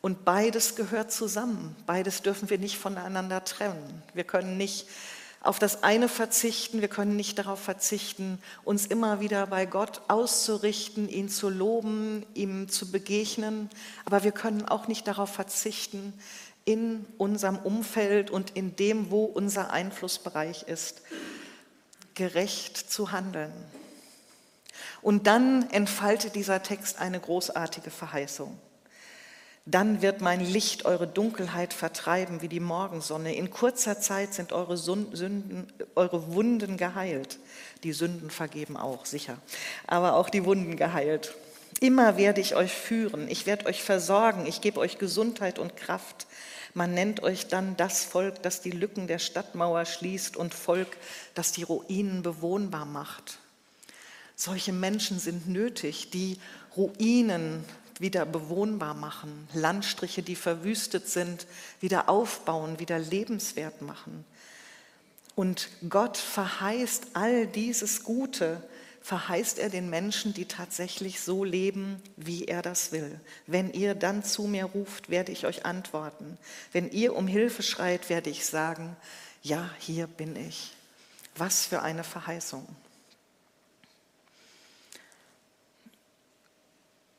Und 0.00 0.24
beides 0.24 0.74
gehört 0.74 1.12
zusammen. 1.12 1.76
Beides 1.86 2.22
dürfen 2.22 2.50
wir 2.50 2.58
nicht 2.58 2.78
voneinander 2.78 3.44
trennen. 3.44 4.02
Wir 4.14 4.24
können 4.24 4.56
nicht 4.56 4.88
auf 5.40 5.58
das 5.58 5.82
eine 5.82 6.08
verzichten, 6.08 6.80
wir 6.80 6.88
können 6.88 7.16
nicht 7.16 7.38
darauf 7.38 7.60
verzichten, 7.60 8.40
uns 8.64 8.86
immer 8.86 9.20
wieder 9.20 9.46
bei 9.46 9.66
Gott 9.66 10.02
auszurichten, 10.08 11.08
ihn 11.08 11.28
zu 11.28 11.48
loben, 11.48 12.26
ihm 12.34 12.68
zu 12.68 12.90
begegnen, 12.90 13.70
aber 14.04 14.24
wir 14.24 14.32
können 14.32 14.64
auch 14.66 14.88
nicht 14.88 15.06
darauf 15.06 15.32
verzichten, 15.32 16.12
in 16.64 17.06
unserem 17.16 17.56
Umfeld 17.56 18.30
und 18.30 18.50
in 18.50 18.76
dem, 18.76 19.10
wo 19.10 19.24
unser 19.24 19.70
Einflussbereich 19.70 20.64
ist, 20.64 21.00
gerecht 22.14 22.76
zu 22.76 23.12
handeln. 23.12 23.52
Und 25.00 25.26
dann 25.26 25.70
entfaltet 25.70 26.34
dieser 26.34 26.62
Text 26.62 26.98
eine 26.98 27.20
großartige 27.20 27.90
Verheißung. 27.90 28.58
Dann 29.70 30.00
wird 30.00 30.22
mein 30.22 30.40
Licht 30.40 30.86
eure 30.86 31.06
Dunkelheit 31.06 31.74
vertreiben 31.74 32.40
wie 32.40 32.48
die 32.48 32.58
Morgensonne. 32.58 33.34
In 33.34 33.50
kurzer 33.50 34.00
Zeit 34.00 34.32
sind 34.32 34.54
eure, 34.54 34.78
Sünden, 34.78 35.66
eure 35.94 36.32
Wunden 36.32 36.78
geheilt. 36.78 37.38
Die 37.82 37.92
Sünden 37.92 38.30
vergeben 38.30 38.78
auch, 38.78 39.04
sicher. 39.04 39.36
Aber 39.86 40.14
auch 40.14 40.30
die 40.30 40.46
Wunden 40.46 40.76
geheilt. 40.76 41.34
Immer 41.80 42.16
werde 42.16 42.40
ich 42.40 42.56
euch 42.56 42.72
führen. 42.72 43.28
Ich 43.28 43.44
werde 43.44 43.66
euch 43.66 43.82
versorgen. 43.82 44.46
Ich 44.46 44.62
gebe 44.62 44.80
euch 44.80 44.96
Gesundheit 44.96 45.58
und 45.58 45.76
Kraft. 45.76 46.26
Man 46.72 46.94
nennt 46.94 47.22
euch 47.22 47.48
dann 47.48 47.76
das 47.76 48.04
Volk, 48.04 48.42
das 48.42 48.62
die 48.62 48.70
Lücken 48.70 49.06
der 49.06 49.18
Stadtmauer 49.18 49.84
schließt 49.84 50.34
und 50.38 50.54
Volk, 50.54 50.96
das 51.34 51.52
die 51.52 51.64
Ruinen 51.64 52.22
bewohnbar 52.22 52.86
macht. 52.86 53.38
Solche 54.34 54.72
Menschen 54.72 55.18
sind 55.18 55.46
nötig, 55.46 56.10
die 56.10 56.38
Ruinen 56.74 57.64
wieder 58.00 58.26
bewohnbar 58.26 58.94
machen, 58.94 59.48
Landstriche, 59.54 60.22
die 60.22 60.36
verwüstet 60.36 61.08
sind, 61.08 61.46
wieder 61.80 62.08
aufbauen, 62.08 62.78
wieder 62.78 62.98
lebenswert 62.98 63.82
machen. 63.82 64.24
Und 65.34 65.68
Gott 65.88 66.16
verheißt 66.16 67.08
all 67.14 67.46
dieses 67.46 68.02
Gute, 68.02 68.62
verheißt 69.02 69.58
er 69.58 69.70
den 69.70 69.88
Menschen, 69.88 70.34
die 70.34 70.46
tatsächlich 70.46 71.20
so 71.20 71.44
leben, 71.44 72.02
wie 72.16 72.46
er 72.46 72.60
das 72.60 72.92
will. 72.92 73.20
Wenn 73.46 73.72
ihr 73.72 73.94
dann 73.94 74.24
zu 74.24 74.42
mir 74.42 74.64
ruft, 74.64 75.10
werde 75.10 75.32
ich 75.32 75.46
euch 75.46 75.64
antworten. 75.64 76.36
Wenn 76.72 76.90
ihr 76.90 77.14
um 77.14 77.26
Hilfe 77.26 77.62
schreit, 77.62 78.10
werde 78.10 78.30
ich 78.30 78.44
sagen, 78.44 78.96
ja, 79.42 79.70
hier 79.78 80.08
bin 80.08 80.36
ich. 80.36 80.72
Was 81.36 81.66
für 81.66 81.82
eine 81.82 82.04
Verheißung. 82.04 82.66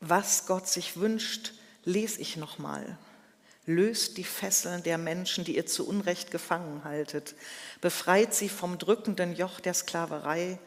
Was 0.00 0.46
Gott 0.46 0.66
sich 0.66 0.96
wünscht, 0.96 1.52
lese 1.84 2.20
ich 2.20 2.36
nochmal. 2.36 2.96
Löst 3.66 4.16
die 4.16 4.24
Fesseln 4.24 4.82
der 4.82 4.96
Menschen, 4.96 5.44
die 5.44 5.56
ihr 5.56 5.66
zu 5.66 5.86
Unrecht 5.86 6.30
gefangen 6.30 6.82
haltet. 6.84 7.34
Befreit 7.82 8.34
sie 8.34 8.48
vom 8.48 8.78
drückenden 8.78 9.36
Joch 9.36 9.60
der 9.60 9.74
Sklaverei 9.74 10.58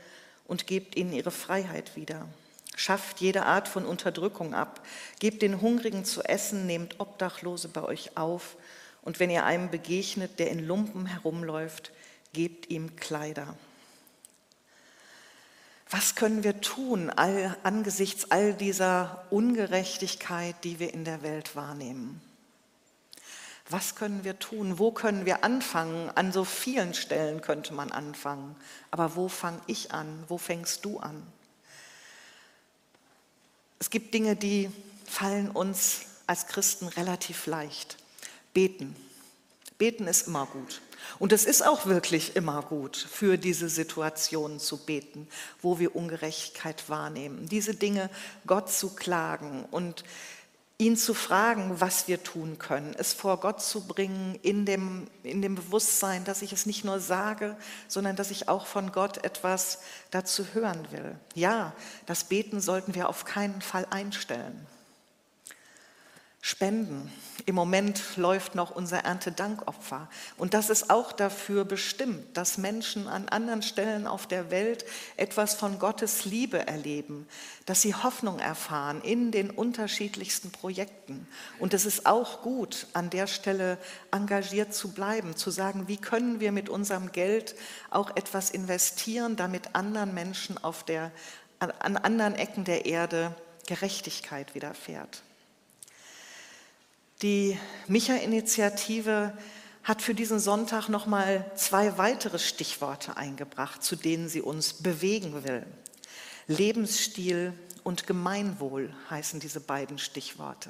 und 0.46 0.68
gebt 0.68 0.96
ihnen 0.96 1.13
ihre 1.13 1.32
Freiheit 1.32 1.96
wieder. 1.96 2.28
Schafft 2.75 3.22
jede 3.22 3.46
Art 3.46 3.68
von 3.68 3.86
Unterdrückung 3.86 4.54
ab. 4.54 4.86
Gebt 5.20 5.42
den 5.42 5.62
Hungrigen 5.62 6.06
zu 6.06 6.22
essen, 6.24 6.66
nehmt 6.66 7.00
Obdachlose 7.00 7.68
bei 7.68 7.84
euch 7.84 8.18
auf. 8.18 8.56
Und 9.02 9.20
wenn 9.20 9.30
ihr 9.30 9.46
einem 9.46 9.70
begegnet, 9.70 10.40
der 10.40 10.50
in 10.52 10.66
Lumpen 10.66 11.08
herumläuft, 11.08 11.92
gebt 12.34 12.70
ihm 12.70 12.96
Kleider. 12.96 13.56
Was 15.93 16.15
können 16.15 16.43
wir 16.43 16.59
tun 16.59 17.12
all, 17.12 17.55
angesichts 17.62 18.31
all 18.31 18.55
dieser 18.55 19.27
Ungerechtigkeit, 19.29 20.55
die 20.63 20.79
wir 20.79 20.91
in 20.91 21.05
der 21.05 21.21
Welt 21.21 21.55
wahrnehmen? 21.55 22.19
Was 23.69 23.93
können 23.93 24.23
wir 24.23 24.39
tun? 24.39 24.79
Wo 24.79 24.91
können 24.91 25.27
wir 25.27 25.43
anfangen? 25.43 26.09
An 26.15 26.31
so 26.31 26.45
vielen 26.45 26.95
Stellen 26.95 27.41
könnte 27.41 27.75
man 27.75 27.91
anfangen. 27.91 28.55
Aber 28.89 29.15
wo 29.15 29.27
fange 29.27 29.62
ich 29.67 29.91
an? 29.91 30.23
Wo 30.27 30.39
fängst 30.39 30.83
du 30.83 30.97
an? 30.97 31.21
Es 33.77 33.91
gibt 33.91 34.15
Dinge, 34.15 34.35
die 34.35 34.71
fallen 35.05 35.51
uns 35.51 36.07
als 36.25 36.47
Christen 36.47 36.88
relativ 36.88 37.45
leicht. 37.45 37.97
Beten. 38.55 38.95
Beten 39.77 40.07
ist 40.07 40.25
immer 40.25 40.47
gut. 40.47 40.81
Und 41.19 41.33
es 41.33 41.45
ist 41.45 41.65
auch 41.65 41.86
wirklich 41.86 42.36
immer 42.36 42.62
gut, 42.62 42.98
für 42.98 43.38
diese 43.38 43.69
Situationen 43.69 44.60
zu 44.60 44.77
beten, 44.77 45.27
wo 45.62 45.79
wir 45.79 45.95
Ungerechtigkeit 45.95 46.89
wahrnehmen. 46.89 47.48
Diese 47.48 47.75
Dinge 47.75 48.10
Gott 48.45 48.72
zu 48.72 48.89
klagen 48.95 49.65
und 49.72 50.03
ihn 50.77 50.98
zu 50.98 51.13
fragen, 51.13 51.79
was 51.79 52.07
wir 52.07 52.24
tun 52.24 52.57
können, 52.57 52.95
es 52.98 53.13
vor 53.13 53.39
Gott 53.39 53.62
zu 53.62 53.88
bringen 53.88 54.38
in 54.41 54.65
dem, 54.65 55.07
in 55.24 55.41
dem 55.41 55.55
Bewusstsein, 55.55 56.25
dass 56.25 56.41
ich 56.41 56.51
es 56.51 56.65
nicht 56.65 56.83
nur 56.83 57.00
sage, 57.00 57.55
sondern 57.88 58.15
dass 58.15 58.31
ich 58.31 58.50
auch 58.50 58.65
von 58.65 58.91
Gott 58.91 59.24
etwas 59.24 59.79
dazu 60.12 60.45
hören 60.53 60.88
will. 60.91 61.15
Ja, 61.36 61.74
das 62.05 62.25
Beten 62.25 62.60
sollten 62.60 62.95
wir 62.95 63.07
auf 63.07 63.24
keinen 63.24 63.62
Fall 63.62 63.86
einstellen. 63.89 64.67
Spenden. 66.41 67.10
Im 67.45 67.55
Moment 67.55 68.01
läuft 68.15 68.55
noch 68.55 68.71
unser 68.71 69.00
Erntedankopfer. 69.00 70.07
Und 70.38 70.53
das 70.53 70.69
ist 70.69 70.89
auch 70.89 71.12
dafür 71.12 71.65
bestimmt, 71.65 72.38
dass 72.38 72.57
Menschen 72.57 73.07
an 73.07 73.27
anderen 73.27 73.62
Stellen 73.62 74.07
auf 74.07 74.27
der 74.27 74.50
Welt 74.50 74.85
etwas 75.17 75.53
von 75.53 75.77
Gottes 75.77 76.23
Liebe 76.23 76.65
erleben, 76.67 77.27
dass 77.65 77.81
sie 77.81 77.95
Hoffnung 77.95 78.39
erfahren 78.39 79.01
in 79.01 79.31
den 79.31 79.50
unterschiedlichsten 79.50 80.51
Projekten. 80.51 81.27
Und 81.59 81.73
es 81.73 81.85
ist 81.85 82.05
auch 82.05 82.41
gut, 82.41 82.88
an 82.93 83.09
der 83.09 83.27
Stelle 83.27 83.77
engagiert 84.12 84.73
zu 84.73 84.91
bleiben, 84.91 85.35
zu 85.35 85.51
sagen, 85.51 85.89
wie 85.89 85.97
können 85.97 86.39
wir 86.39 86.53
mit 86.53 86.69
unserem 86.69 87.12
Geld 87.12 87.55
auch 87.89 88.15
etwas 88.15 88.51
investieren, 88.51 89.35
damit 89.35 89.75
anderen 89.75 90.13
Menschen 90.13 90.63
auf 90.63 90.83
der, 90.83 91.12
an 91.59 91.97
anderen 91.97 92.35
Ecken 92.35 92.63
der 92.63 92.85
Erde 92.85 93.35
Gerechtigkeit 93.67 94.55
widerfährt. 94.55 95.23
Die 97.24 97.58
Micha-Initiative 97.88 99.32
hat 99.82 100.01
für 100.01 100.13
diesen 100.13 100.42
Sonntag 100.42 100.89
noch 100.89 101.06
mal 101.06 101.50
zwei 101.56 101.98
weitere 101.98 102.38
Stichworte 102.38 103.15
eingebracht, 103.15 103.82
zu 103.82 103.96
denen 103.96 104.27
sie 104.27 104.42
uns 104.42 104.74
bewegen 104.74 105.46
will. 105.46 105.65
Lebensstil 106.48 107.53
und 107.86 108.08
Gemeinwohl 108.08 108.94
heißen 109.10 109.39
diese 109.39 109.62
beiden 109.62 110.00
Stichworte. 110.00 110.70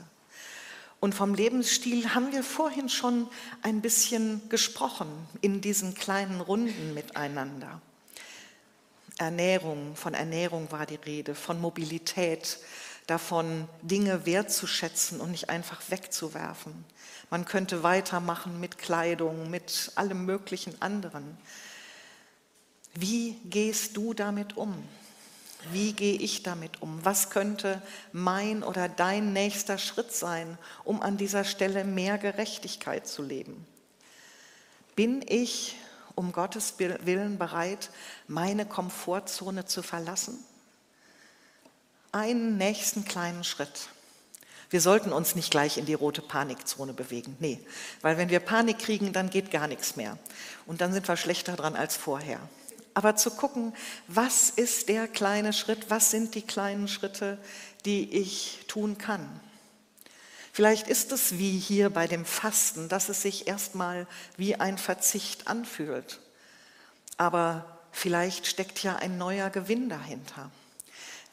Und 0.99 1.15
vom 1.15 1.33
Lebensstil 1.33 2.13
haben 2.13 2.31
wir 2.31 2.43
vorhin 2.43 2.87
schon 2.87 3.27
ein 3.63 3.81
bisschen 3.81 4.47
gesprochen 4.49 5.09
in 5.41 5.59
diesen 5.59 5.95
kleinen 5.95 6.39
Runden 6.39 6.93
miteinander. 6.93 7.81
Ernährung, 9.17 9.95
von 9.95 10.13
Ernährung 10.13 10.71
war 10.71 10.85
die 10.85 10.95
Rede, 10.95 11.33
von 11.33 11.59
Mobilität, 11.59 12.59
davon, 13.07 13.67
Dinge 13.81 14.25
wertzuschätzen 14.25 15.19
und 15.19 15.31
nicht 15.31 15.49
einfach 15.49 15.81
wegzuwerfen. 15.89 16.85
Man 17.29 17.45
könnte 17.45 17.83
weitermachen 17.83 18.59
mit 18.59 18.77
Kleidung, 18.77 19.49
mit 19.49 19.91
allem 19.95 20.25
möglichen 20.25 20.81
anderen. 20.81 21.37
Wie 22.93 23.33
gehst 23.45 23.97
du 23.97 24.13
damit 24.13 24.55
um? 24.55 24.73
Wie 25.71 25.93
gehe 25.93 26.17
ich 26.17 26.43
damit 26.43 26.81
um? 26.81 27.03
Was 27.03 27.29
könnte 27.29 27.81
mein 28.11 28.63
oder 28.63 28.89
dein 28.89 29.33
nächster 29.33 29.77
Schritt 29.77 30.11
sein, 30.13 30.57
um 30.83 31.01
an 31.01 31.17
dieser 31.17 31.43
Stelle 31.43 31.85
mehr 31.85 32.17
Gerechtigkeit 32.17 33.07
zu 33.07 33.23
leben? 33.23 33.65
Bin 34.95 35.23
ich 35.27 35.75
um 36.15 36.31
Gottes 36.31 36.75
Willen 36.77 37.37
bereit, 37.37 37.89
meine 38.27 38.65
Komfortzone 38.65 39.65
zu 39.65 39.81
verlassen? 39.81 40.43
Einen 42.13 42.57
nächsten 42.57 43.03
kleinen 43.03 43.43
Schritt. 43.43 43.89
Wir 44.69 44.81
sollten 44.81 45.11
uns 45.11 45.35
nicht 45.35 45.51
gleich 45.51 45.77
in 45.77 45.85
die 45.85 45.93
rote 45.93 46.21
Panikzone 46.21 46.93
bewegen. 46.93 47.35
Nee, 47.39 47.59
weil 48.01 48.17
wenn 48.17 48.29
wir 48.29 48.39
Panik 48.39 48.79
kriegen, 48.79 49.13
dann 49.13 49.29
geht 49.29 49.51
gar 49.51 49.67
nichts 49.67 49.95
mehr. 49.95 50.17
Und 50.65 50.81
dann 50.81 50.93
sind 50.93 51.07
wir 51.07 51.17
schlechter 51.17 51.55
dran 51.55 51.75
als 51.75 51.95
vorher. 51.95 52.39
Aber 52.95 53.15
zu 53.15 53.31
gucken, 53.31 53.73
was 54.07 54.49
ist 54.49 54.89
der 54.89 55.07
kleine 55.07 55.53
Schritt, 55.53 55.89
was 55.89 56.11
sind 56.11 56.35
die 56.35 56.41
kleinen 56.41 56.87
Schritte, 56.87 57.37
die 57.85 58.11
ich 58.13 58.59
tun 58.67 58.97
kann. 58.97 59.27
Vielleicht 60.51 60.87
ist 60.87 61.11
es 61.11 61.39
wie 61.39 61.57
hier 61.57 61.89
bei 61.89 62.05
dem 62.05 62.25
Fasten, 62.25 62.87
dass 62.87 63.09
es 63.09 63.23
sich 63.23 63.47
erstmal 63.47 64.07
wie 64.37 64.55
ein 64.55 64.77
Verzicht 64.77 65.47
anfühlt. 65.47 66.19
Aber 67.17 67.79
vielleicht 67.91 68.45
steckt 68.45 68.81
ja 68.83 68.95
ein 68.95 69.17
neuer 69.17 69.49
Gewinn 69.49 69.89
dahinter. 69.89 70.51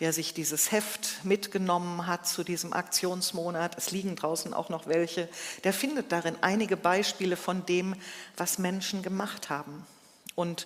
Wer 0.00 0.14
sich 0.14 0.32
dieses 0.32 0.72
Heft 0.72 1.22
mitgenommen 1.24 2.06
hat 2.06 2.26
zu 2.26 2.42
diesem 2.42 2.72
Aktionsmonat, 2.72 3.76
es 3.76 3.90
liegen 3.90 4.16
draußen 4.16 4.54
auch 4.54 4.70
noch 4.70 4.86
welche, 4.86 5.28
der 5.62 5.74
findet 5.74 6.10
darin 6.10 6.36
einige 6.40 6.78
Beispiele 6.78 7.36
von 7.36 7.66
dem, 7.66 7.94
was 8.38 8.58
Menschen 8.58 9.02
gemacht 9.02 9.50
haben. 9.50 9.86
Und 10.34 10.64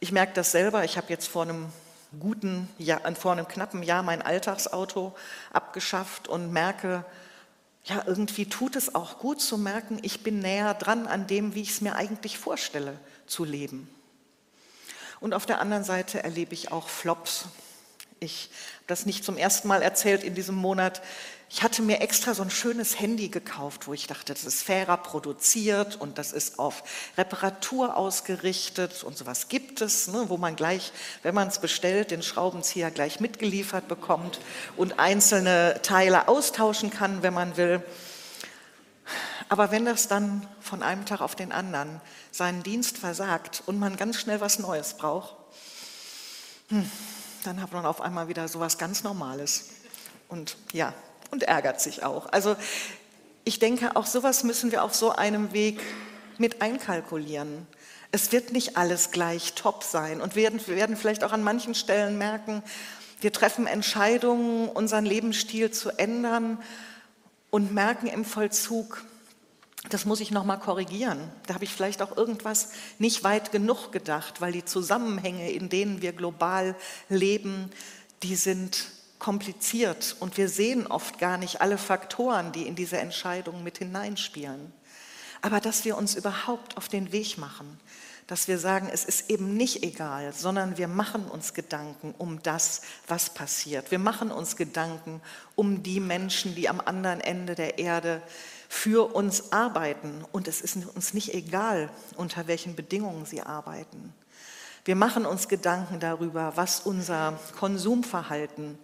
ich 0.00 0.12
merke 0.12 0.34
das 0.34 0.52
selber, 0.52 0.84
ich 0.84 0.98
habe 0.98 1.06
jetzt 1.08 1.28
vor 1.28 1.44
einem 1.44 1.72
guten 2.20 2.68
Jahr, 2.76 3.00
vor 3.14 3.32
einem 3.32 3.48
knappen 3.48 3.82
Jahr 3.82 4.02
mein 4.02 4.20
Alltagsauto 4.20 5.16
abgeschafft 5.50 6.28
und 6.28 6.52
merke, 6.52 7.06
ja, 7.84 8.02
irgendwie 8.06 8.50
tut 8.50 8.76
es 8.76 8.94
auch 8.94 9.18
gut 9.18 9.40
zu 9.40 9.56
merken, 9.56 9.98
ich 10.02 10.22
bin 10.22 10.40
näher 10.40 10.74
dran 10.74 11.06
an 11.06 11.26
dem, 11.26 11.54
wie 11.54 11.62
ich 11.62 11.70
es 11.70 11.80
mir 11.80 11.96
eigentlich 11.96 12.36
vorstelle 12.36 12.98
zu 13.26 13.44
leben. 13.44 13.88
Und 15.20 15.32
auf 15.32 15.46
der 15.46 15.58
anderen 15.58 15.84
Seite 15.84 16.22
erlebe 16.22 16.52
ich 16.52 16.70
auch 16.70 16.90
Flops. 16.90 17.46
Ich 18.24 18.50
habe 18.76 18.86
das 18.88 19.06
nicht 19.06 19.24
zum 19.24 19.36
ersten 19.36 19.68
Mal 19.68 19.82
erzählt 19.82 20.24
in 20.24 20.34
diesem 20.34 20.54
Monat. 20.54 21.02
Ich 21.50 21.62
hatte 21.62 21.82
mir 21.82 22.00
extra 22.00 22.34
so 22.34 22.42
ein 22.42 22.50
schönes 22.50 22.98
Handy 22.98 23.28
gekauft, 23.28 23.86
wo 23.86 23.92
ich 23.92 24.06
dachte, 24.08 24.32
das 24.32 24.44
ist 24.44 24.62
fairer 24.62 24.96
produziert 24.96 26.00
und 26.00 26.18
das 26.18 26.32
ist 26.32 26.58
auf 26.58 26.82
Reparatur 27.16 27.96
ausgerichtet 27.96 29.04
und 29.04 29.16
sowas 29.16 29.48
gibt 29.48 29.80
es, 29.80 30.08
ne, 30.08 30.24
wo 30.28 30.36
man 30.36 30.56
gleich, 30.56 30.92
wenn 31.22 31.34
man 31.34 31.48
es 31.48 31.60
bestellt, 31.60 32.10
den 32.10 32.22
Schraubenzieher 32.22 32.90
gleich 32.90 33.20
mitgeliefert 33.20 33.86
bekommt 33.86 34.40
und 34.76 34.98
einzelne 34.98 35.80
Teile 35.82 36.26
austauschen 36.26 36.90
kann, 36.90 37.22
wenn 37.22 37.34
man 37.34 37.56
will. 37.56 37.84
Aber 39.48 39.70
wenn 39.70 39.84
das 39.84 40.08
dann 40.08 40.48
von 40.60 40.82
einem 40.82 41.04
Tag 41.04 41.20
auf 41.20 41.36
den 41.36 41.52
anderen 41.52 42.00
seinen 42.32 42.62
Dienst 42.62 42.98
versagt 42.98 43.62
und 43.66 43.78
man 43.78 43.96
ganz 43.96 44.18
schnell 44.18 44.40
was 44.40 44.58
Neues 44.58 44.94
braucht, 44.94 45.36
hm, 46.70 46.90
dann 47.46 47.62
hat 47.62 47.72
man 47.72 47.86
auf 47.86 48.00
einmal 48.00 48.28
wieder 48.28 48.48
sowas 48.48 48.78
ganz 48.78 49.02
Normales. 49.02 49.66
Und 50.28 50.56
ja, 50.72 50.94
und 51.30 51.42
ärgert 51.42 51.80
sich 51.80 52.02
auch. 52.02 52.32
Also 52.32 52.56
ich 53.44 53.58
denke, 53.58 53.96
auch 53.96 54.06
sowas 54.06 54.44
müssen 54.44 54.72
wir 54.72 54.82
auf 54.82 54.94
so 54.94 55.10
einem 55.10 55.52
Weg 55.52 55.80
mit 56.38 56.62
einkalkulieren. 56.62 57.66
Es 58.10 58.32
wird 58.32 58.52
nicht 58.52 58.76
alles 58.76 59.10
gleich 59.10 59.54
top 59.54 59.82
sein 59.82 60.20
und 60.20 60.36
wir 60.36 60.52
werden 60.66 60.96
vielleicht 60.96 61.24
auch 61.24 61.32
an 61.32 61.42
manchen 61.42 61.74
Stellen 61.74 62.16
merken, 62.16 62.62
wir 63.20 63.32
treffen 63.32 63.66
Entscheidungen, 63.66 64.68
unseren 64.68 65.06
Lebensstil 65.06 65.70
zu 65.70 65.90
ändern 65.90 66.58
und 67.50 67.72
merken 67.72 68.06
im 68.06 68.24
Vollzug, 68.24 69.04
das 69.90 70.06
muss 70.06 70.20
ich 70.20 70.30
noch 70.30 70.44
mal 70.44 70.56
korrigieren. 70.56 71.18
Da 71.46 71.54
habe 71.54 71.64
ich 71.64 71.72
vielleicht 71.72 72.00
auch 72.00 72.16
irgendwas 72.16 72.70
nicht 72.98 73.22
weit 73.22 73.52
genug 73.52 73.92
gedacht, 73.92 74.40
weil 74.40 74.52
die 74.52 74.64
Zusammenhänge, 74.64 75.50
in 75.50 75.68
denen 75.68 76.00
wir 76.00 76.12
global 76.12 76.74
leben, 77.08 77.70
die 78.22 78.36
sind 78.36 78.86
kompliziert 79.18 80.16
und 80.20 80.36
wir 80.36 80.48
sehen 80.48 80.86
oft 80.86 81.18
gar 81.18 81.38
nicht 81.38 81.60
alle 81.60 81.78
Faktoren, 81.78 82.52
die 82.52 82.66
in 82.66 82.74
diese 82.74 82.98
Entscheidung 82.98 83.62
mit 83.62 83.78
hineinspielen. 83.78 84.72
Aber 85.42 85.60
dass 85.60 85.84
wir 85.84 85.96
uns 85.96 86.14
überhaupt 86.14 86.76
auf 86.76 86.88
den 86.88 87.12
Weg 87.12 87.36
machen, 87.38 87.78
dass 88.26 88.48
wir 88.48 88.58
sagen, 88.58 88.88
es 88.90 89.04
ist 89.04 89.30
eben 89.30 89.56
nicht 89.56 89.82
egal, 89.82 90.32
sondern 90.32 90.78
wir 90.78 90.88
machen 90.88 91.26
uns 91.26 91.52
Gedanken 91.52 92.14
um 92.16 92.42
das, 92.42 92.82
was 93.06 93.30
passiert. 93.30 93.90
Wir 93.90 93.98
machen 93.98 94.30
uns 94.30 94.56
Gedanken 94.56 95.20
um 95.54 95.82
die 95.82 96.00
Menschen, 96.00 96.54
die 96.54 96.68
am 96.68 96.80
anderen 96.80 97.20
Ende 97.20 97.54
der 97.54 97.78
Erde 97.78 98.22
für 98.68 99.14
uns 99.14 99.52
arbeiten. 99.52 100.24
Und 100.32 100.48
es 100.48 100.60
ist 100.60 100.76
uns 100.94 101.14
nicht 101.14 101.34
egal, 101.34 101.90
unter 102.16 102.46
welchen 102.46 102.76
Bedingungen 102.76 103.26
sie 103.26 103.42
arbeiten. 103.42 104.12
Wir 104.84 104.96
machen 104.96 105.24
uns 105.24 105.48
Gedanken 105.48 106.00
darüber, 106.00 106.52
was 106.56 106.80
unser 106.80 107.38
Konsumverhalten 107.58 108.78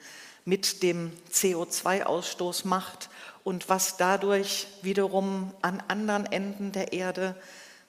mit 0.44 0.82
dem 0.82 1.12
CO2-Ausstoß 1.32 2.66
macht 2.66 3.10
und 3.44 3.68
was 3.68 3.96
dadurch 3.96 4.66
wiederum 4.82 5.52
an 5.60 5.82
anderen 5.88 6.24
Enden 6.26 6.72
der 6.72 6.92
Erde 6.92 7.34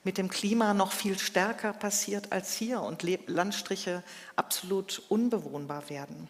mit 0.04 0.18
dem 0.18 0.28
Klima 0.28 0.74
noch 0.74 0.92
viel 0.92 1.18
stärker 1.18 1.72
passiert 1.72 2.32
als 2.32 2.52
hier 2.52 2.82
und 2.82 3.02
Landstriche 3.26 4.02
absolut 4.36 5.02
unbewohnbar 5.08 5.88
werden. 5.88 6.28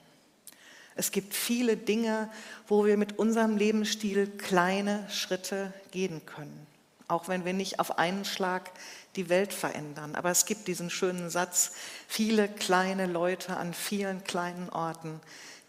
Es 0.95 1.11
gibt 1.11 1.35
viele 1.35 1.77
Dinge, 1.77 2.31
wo 2.67 2.85
wir 2.85 2.97
mit 2.97 3.19
unserem 3.19 3.57
Lebensstil 3.57 4.27
kleine 4.27 5.07
Schritte 5.11 5.73
gehen 5.91 6.25
können, 6.27 6.67
auch 7.09 7.29
wenn 7.29 7.45
wir 7.45 7.55
nicht 7.55 7.81
auf 7.81 7.99
einen 7.99 8.25
Schlag 8.25 8.71
die 9.17 9.29
Welt 9.29 9.53
verändern. 9.53 10.15
Aber 10.15 10.31
es 10.31 10.47
gibt 10.47 10.69
diesen 10.69 10.91
schönen 10.91 11.31
Satz, 11.31 11.73
viele 12.09 12.49
kleine 12.49 13.07
Leute 13.07 13.57
an 13.57 13.75
vielen 13.75 14.25
kleinen 14.25 14.69
Orten, 14.71 15.21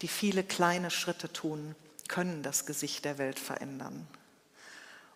die 0.02 0.08
viele 0.08 0.44
kleine 0.44 0.92
Schritte 0.92 1.32
tun, 1.32 1.76
können 2.08 2.44
das 2.44 2.66
Gesicht 2.66 3.06
der 3.06 3.18
Welt 3.18 3.40
verändern. 3.40 4.08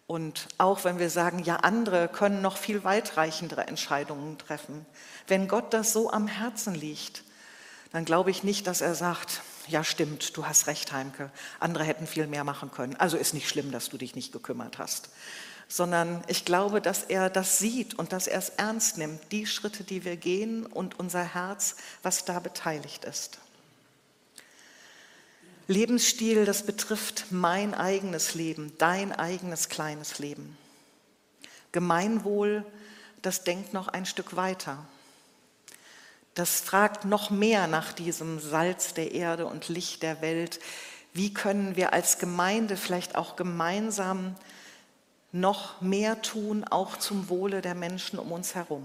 Und 0.07 0.47
auch 0.57 0.85
wenn 0.85 0.99
wir 0.99 1.09
sagen, 1.09 1.39
ja, 1.39 1.57
andere 1.57 2.07
können 2.07 2.41
noch 2.41 2.55
viel 2.55 2.85
weitreichendere 2.85 3.67
Entscheidungen 3.67 4.37
treffen, 4.37 4.85
wenn 5.27 5.49
Gott 5.49 5.73
das 5.73 5.91
so 5.91 6.09
am 6.09 6.27
Herzen 6.27 6.73
liegt, 6.73 7.23
dann 7.91 8.05
glaube 8.05 8.31
ich 8.31 8.43
nicht, 8.43 8.67
dass 8.67 8.79
er 8.79 8.95
sagt, 8.95 9.41
ja 9.67 9.83
stimmt, 9.83 10.35
du 10.37 10.45
hast 10.45 10.67
recht, 10.67 10.91
Heimke, 10.91 11.31
andere 11.59 11.83
hätten 11.83 12.07
viel 12.07 12.27
mehr 12.27 12.43
machen 12.43 12.71
können. 12.71 12.95
Also 12.95 13.17
ist 13.17 13.33
nicht 13.33 13.49
schlimm, 13.49 13.71
dass 13.71 13.89
du 13.89 13.97
dich 13.97 14.15
nicht 14.15 14.31
gekümmert 14.31 14.77
hast. 14.77 15.09
Sondern 15.67 16.23
ich 16.27 16.45
glaube, 16.45 16.81
dass 16.81 17.03
er 17.03 17.29
das 17.29 17.59
sieht 17.59 17.93
und 17.95 18.13
dass 18.13 18.27
er 18.27 18.39
es 18.39 18.49
ernst 18.49 18.97
nimmt, 18.97 19.31
die 19.31 19.45
Schritte, 19.45 19.83
die 19.83 20.05
wir 20.05 20.15
gehen 20.15 20.65
und 20.65 20.99
unser 20.99 21.23
Herz, 21.23 21.75
was 22.03 22.25
da 22.25 22.39
beteiligt 22.39 23.03
ist. 23.05 23.39
Lebensstil, 25.67 26.45
das 26.45 26.65
betrifft 26.65 27.25
mein 27.29 27.73
eigenes 27.73 28.33
Leben, 28.33 28.71
dein 28.77 29.11
eigenes 29.11 29.67
kleines 29.67 30.17
Leben. 30.17 30.57
Gemeinwohl, 31.73 32.65
das 33.21 33.43
denkt 33.43 33.73
noch 33.73 33.89
ein 33.89 34.05
Stück 34.05 34.37
weiter. 34.37 34.85
Das 36.37 36.61
fragt 36.61 37.03
noch 37.03 37.31
mehr 37.31 37.65
nach 37.65 37.91
diesem 37.93 38.39
Salz 38.39 38.93
der 38.93 39.11
Erde 39.13 39.47
und 39.47 39.69
Licht 39.69 40.03
der 40.03 40.21
Welt. 40.21 40.59
Wie 41.11 41.33
können 41.33 41.75
wir 41.75 41.93
als 41.93 42.19
Gemeinde 42.19 42.77
vielleicht 42.77 43.15
auch 43.15 43.35
gemeinsam 43.35 44.35
noch 45.31 45.81
mehr 45.81 46.21
tun, 46.21 46.63
auch 46.63 46.97
zum 46.97 47.27
Wohle 47.29 47.61
der 47.61 47.73
Menschen 47.73 48.19
um 48.19 48.31
uns 48.31 48.53
herum? 48.53 48.83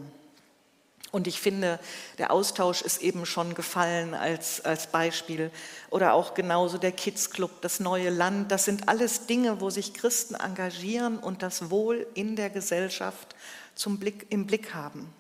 Und 1.11 1.27
ich 1.27 1.43
finde, 1.43 1.79
der 2.17 2.31
Austausch 2.31 2.81
ist 2.81 3.03
eben 3.03 3.27
schon 3.27 3.53
gefallen 3.53 4.15
als, 4.15 4.65
als 4.65 4.87
Beispiel. 4.87 5.51
Oder 5.91 6.15
auch 6.15 6.33
genauso 6.33 6.79
der 6.79 6.93
Kids 6.93 7.29
Club, 7.29 7.61
das 7.61 7.81
neue 7.81 8.09
Land. 8.09 8.51
Das 8.51 8.65
sind 8.65 8.89
alles 8.89 9.27
Dinge, 9.27 9.61
wo 9.61 9.69
sich 9.69 9.93
Christen 9.93 10.37
engagieren 10.37 11.19
und 11.19 11.43
das 11.43 11.69
Wohl 11.69 12.07
in 12.15 12.35
der 12.35 12.49
Gesellschaft 12.49 13.37
zum 13.75 13.99
Blick, 13.99 14.25
im 14.31 14.47
Blick 14.47 14.73
haben. 14.73 15.13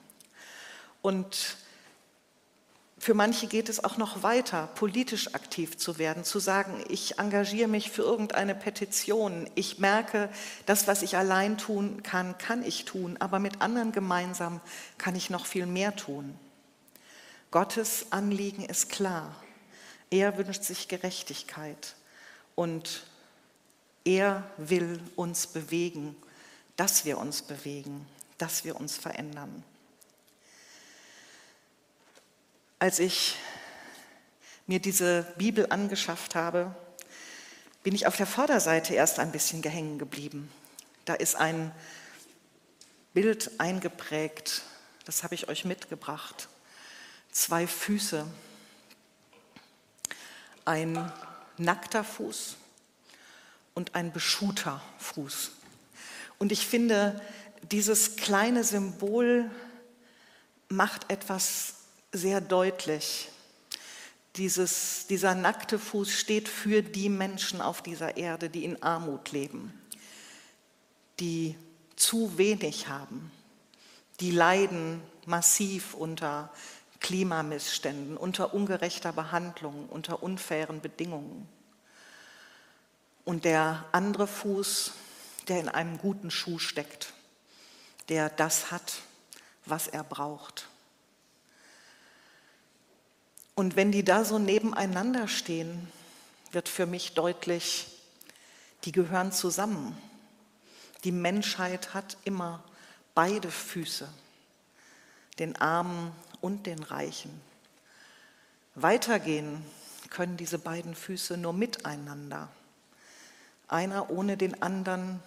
Und 1.02 1.58
für 3.02 3.14
manche 3.14 3.48
geht 3.48 3.68
es 3.68 3.82
auch 3.82 3.96
noch 3.96 4.22
weiter, 4.22 4.68
politisch 4.76 5.34
aktiv 5.34 5.76
zu 5.76 5.98
werden, 5.98 6.22
zu 6.22 6.38
sagen, 6.38 6.84
ich 6.88 7.18
engagiere 7.18 7.66
mich 7.66 7.90
für 7.90 8.02
irgendeine 8.02 8.54
Petition. 8.54 9.50
Ich 9.56 9.80
merke, 9.80 10.28
das, 10.66 10.86
was 10.86 11.02
ich 11.02 11.16
allein 11.16 11.58
tun 11.58 12.04
kann, 12.04 12.38
kann 12.38 12.64
ich 12.64 12.84
tun, 12.84 13.16
aber 13.18 13.40
mit 13.40 13.60
anderen 13.60 13.90
gemeinsam 13.90 14.60
kann 14.98 15.16
ich 15.16 15.30
noch 15.30 15.46
viel 15.46 15.66
mehr 15.66 15.96
tun. 15.96 16.38
Gottes 17.50 18.06
Anliegen 18.10 18.64
ist 18.64 18.88
klar. 18.88 19.34
Er 20.08 20.38
wünscht 20.38 20.62
sich 20.62 20.86
Gerechtigkeit 20.86 21.96
und 22.54 23.02
er 24.04 24.48
will 24.58 25.00
uns 25.16 25.48
bewegen, 25.48 26.14
dass 26.76 27.04
wir 27.04 27.18
uns 27.18 27.42
bewegen, 27.42 28.06
dass 28.38 28.64
wir 28.64 28.76
uns 28.76 28.96
verändern. 28.96 29.64
Als 32.82 32.98
ich 32.98 33.36
mir 34.66 34.80
diese 34.80 35.22
Bibel 35.38 35.68
angeschafft 35.70 36.34
habe, 36.34 36.74
bin 37.84 37.94
ich 37.94 38.08
auf 38.08 38.16
der 38.16 38.26
Vorderseite 38.26 38.92
erst 38.92 39.20
ein 39.20 39.30
bisschen 39.30 39.62
gehängen 39.62 40.00
geblieben. 40.00 40.50
Da 41.04 41.14
ist 41.14 41.36
ein 41.36 41.70
Bild 43.14 43.52
eingeprägt, 43.58 44.62
das 45.04 45.22
habe 45.22 45.36
ich 45.36 45.48
euch 45.48 45.64
mitgebracht. 45.64 46.48
Zwei 47.30 47.68
Füße, 47.68 48.26
ein 50.64 51.12
nackter 51.58 52.02
Fuß 52.02 52.56
und 53.74 53.94
ein 53.94 54.12
beschuhter 54.12 54.82
Fuß. 54.98 55.52
Und 56.40 56.50
ich 56.50 56.66
finde, 56.66 57.22
dieses 57.62 58.16
kleine 58.16 58.64
Symbol 58.64 59.48
macht 60.68 61.12
etwas 61.12 61.74
sehr 62.12 62.40
deutlich. 62.40 63.28
Dieses, 64.36 65.06
dieser 65.08 65.34
nackte 65.34 65.78
Fuß 65.78 66.10
steht 66.10 66.48
für 66.48 66.82
die 66.82 67.08
Menschen 67.08 67.60
auf 67.60 67.82
dieser 67.82 68.16
Erde, 68.16 68.48
die 68.48 68.64
in 68.64 68.82
Armut 68.82 69.32
leben, 69.32 69.72
die 71.20 71.56
zu 71.96 72.38
wenig 72.38 72.88
haben, 72.88 73.30
die 74.20 74.30
leiden 74.30 75.02
massiv 75.26 75.94
unter 75.94 76.50
Klimamissständen, 77.00 78.16
unter 78.16 78.54
ungerechter 78.54 79.12
Behandlung, 79.12 79.88
unter 79.88 80.22
unfairen 80.22 80.80
Bedingungen. 80.80 81.48
Und 83.24 83.44
der 83.44 83.84
andere 83.92 84.26
Fuß, 84.26 84.92
der 85.48 85.60
in 85.60 85.68
einem 85.68 85.98
guten 85.98 86.30
Schuh 86.30 86.58
steckt, 86.58 87.12
der 88.08 88.30
das 88.30 88.70
hat, 88.70 89.02
was 89.66 89.88
er 89.88 90.04
braucht. 90.04 90.68
Und 93.54 93.76
wenn 93.76 93.92
die 93.92 94.04
da 94.04 94.24
so 94.24 94.38
nebeneinander 94.38 95.28
stehen, 95.28 95.88
wird 96.52 96.68
für 96.68 96.86
mich 96.86 97.14
deutlich, 97.14 97.88
die 98.84 98.92
gehören 98.92 99.32
zusammen. 99.32 99.96
Die 101.04 101.12
Menschheit 101.12 101.94
hat 101.94 102.16
immer 102.24 102.62
beide 103.14 103.50
Füße, 103.50 104.08
den 105.38 105.56
Armen 105.56 106.12
und 106.40 106.66
den 106.66 106.82
Reichen. 106.82 107.40
Weitergehen 108.74 109.64
können 110.10 110.36
diese 110.36 110.58
beiden 110.58 110.94
Füße 110.94 111.36
nur 111.36 111.52
miteinander. 111.52 112.48
Einer 113.68 114.10
ohne 114.10 114.36
den 114.36 114.62
anderen 114.62 115.20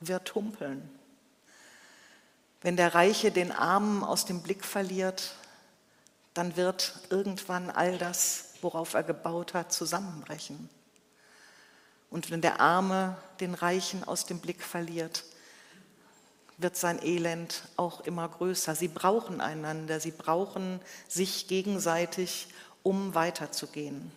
wird 0.00 0.34
humpeln. 0.34 0.88
Wenn 2.60 2.76
der 2.76 2.94
Reiche 2.94 3.30
den 3.30 3.52
Armen 3.52 4.02
aus 4.02 4.24
dem 4.24 4.42
Blick 4.42 4.64
verliert, 4.64 5.34
dann 6.34 6.56
wird 6.56 6.94
irgendwann 7.10 7.70
all 7.70 7.96
das, 7.96 8.54
worauf 8.60 8.94
er 8.94 9.04
gebaut 9.04 9.54
hat, 9.54 9.72
zusammenbrechen. 9.72 10.68
Und 12.10 12.30
wenn 12.30 12.40
der 12.40 12.60
Arme 12.60 13.16
den 13.40 13.54
Reichen 13.54 14.04
aus 14.04 14.26
dem 14.26 14.40
Blick 14.40 14.62
verliert, 14.62 15.24
wird 16.58 16.76
sein 16.76 17.04
Elend 17.04 17.62
auch 17.76 18.00
immer 18.02 18.28
größer. 18.28 18.74
Sie 18.74 18.88
brauchen 18.88 19.40
einander, 19.40 19.98
sie 20.00 20.12
brauchen 20.12 20.80
sich 21.08 21.48
gegenseitig, 21.48 22.48
um 22.82 23.14
weiterzugehen. 23.14 24.12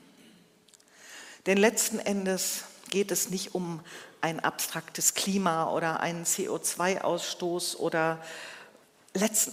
Denn 1.46 1.58
letzten 1.58 2.00
Endes 2.00 2.66
geht 2.90 3.12
es 3.12 3.30
nicht 3.30 3.56
um 3.56 3.80
ein 4.22 4.40
abstraktes 4.40 5.14
Klima 5.14 5.72
oder 5.72 6.00
einen 6.02 6.26
CO2-Ausstoß 6.26 7.78
oder 7.78 8.22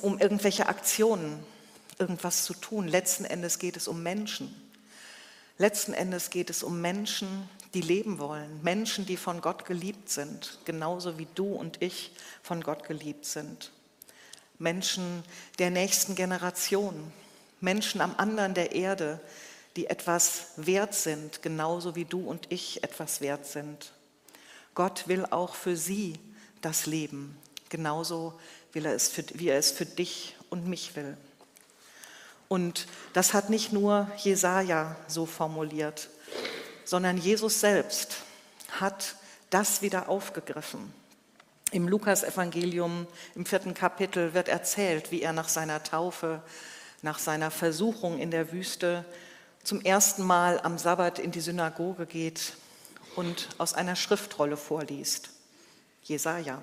um 0.03 0.19
irgendwelche 0.19 0.67
Aktionen, 0.67 1.45
irgendwas 1.99 2.45
zu 2.45 2.55
tun. 2.55 2.89
Letzten 2.89 3.25
Endes 3.25 3.59
geht 3.59 3.77
es 3.77 3.89
um 3.89 4.03
Menschen. 4.03 4.55
Letzten 5.59 5.95
Endes 5.95 6.31
geht 6.31 6.51
es 6.51 6.63
um 6.63 6.81
Menschen, 6.81 7.49
die 7.75 7.81
leben 7.81 8.19
wollen, 8.19 8.63
Menschen, 8.63 9.05
die 9.05 9.17
von 9.17 9.41
Gott 9.41 9.65
geliebt 9.65 10.09
sind, 10.09 10.59
genauso 10.65 11.19
wie 11.19 11.27
du 11.35 11.55
und 11.55 11.83
ich 11.83 12.13
von 12.43 12.63
Gott 12.63 12.85
geliebt 12.85 13.25
sind. 13.25 13.73
Menschen 14.59 15.25
der 15.59 15.71
nächsten 15.71 16.15
Generation, 16.15 17.13
Menschen 17.61 18.01
am 18.01 18.15
anderen 18.17 18.55
der 18.55 18.73
Erde, 18.73 19.21
die 19.77 19.87
etwas 19.87 20.53
wert 20.57 20.95
sind, 20.95 21.43
genauso 21.43 21.97
wie 21.97 22.05
du 22.05 22.21
und 22.21 22.47
ich 22.51 22.85
etwas 22.85 23.21
wert 23.21 23.47
sind. 23.47 23.93
Gott 24.75 25.09
will 25.09 25.27
auch 25.27 25.55
für 25.55 25.77
sie 25.77 26.19
das 26.61 26.87
Leben, 26.87 27.37
genauso 27.69 28.39
will 28.73 28.87
er 28.87 28.95
es 28.95 29.09
für, 29.09 29.25
wie 29.35 29.49
er 29.49 29.59
es 29.59 29.73
für 29.73 29.87
dich 29.87 30.37
und 30.51 30.67
mich 30.67 30.95
will. 30.95 31.17
Und 32.55 32.87
das 33.15 33.35
hat 33.35 33.51
nicht 33.51 33.73
nur 33.73 34.09
Jesaja 34.17 34.95
so 35.09 35.27
formuliert, 35.27 36.09
sondern 36.85 37.19
Jesus 37.19 37.59
selbst 37.59 38.19
hat 38.79 39.17
das 39.51 39.83
wieder 39.83 40.09
aufgegriffen. 40.09 40.95
Im 41.73 41.89
Lukasevangelium 41.89 43.09
im 43.35 43.45
vierten 43.45 43.75
Kapitel 43.75 44.35
wird 44.35 44.47
erzählt, 44.47 45.11
wie 45.11 45.21
er 45.21 45.33
nach 45.33 45.49
seiner 45.49 45.83
Taufe, 45.83 46.43
nach 47.03 47.19
seiner 47.19 47.51
Versuchung 47.51 48.21
in 48.21 48.31
der 48.31 48.53
Wüste 48.53 49.05
zum 49.65 49.81
ersten 49.81 50.23
Mal 50.23 50.61
am 50.61 50.79
Sabbat 50.79 51.19
in 51.19 51.33
die 51.33 51.41
Synagoge 51.41 52.07
geht 52.07 52.53
und 53.17 53.49
aus 53.59 53.75
einer 53.75 53.97
Schriftrolle 53.97 54.57
vorliest. 54.57 55.31
Jesaja. 56.05 56.63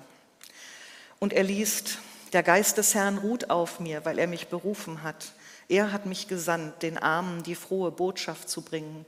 Und 1.18 1.34
er 1.34 1.42
liest: 1.44 1.98
Der 2.32 2.42
Geist 2.42 2.78
des 2.78 2.94
Herrn 2.94 3.18
ruht 3.18 3.50
auf 3.50 3.78
mir, 3.78 4.06
weil 4.06 4.18
er 4.18 4.26
mich 4.26 4.48
berufen 4.48 5.02
hat. 5.02 5.34
Er 5.68 5.92
hat 5.92 6.06
mich 6.06 6.28
gesandt, 6.28 6.82
den 6.82 6.98
Armen 6.98 7.42
die 7.42 7.54
frohe 7.54 7.90
Botschaft 7.90 8.48
zu 8.48 8.62
bringen. 8.62 9.06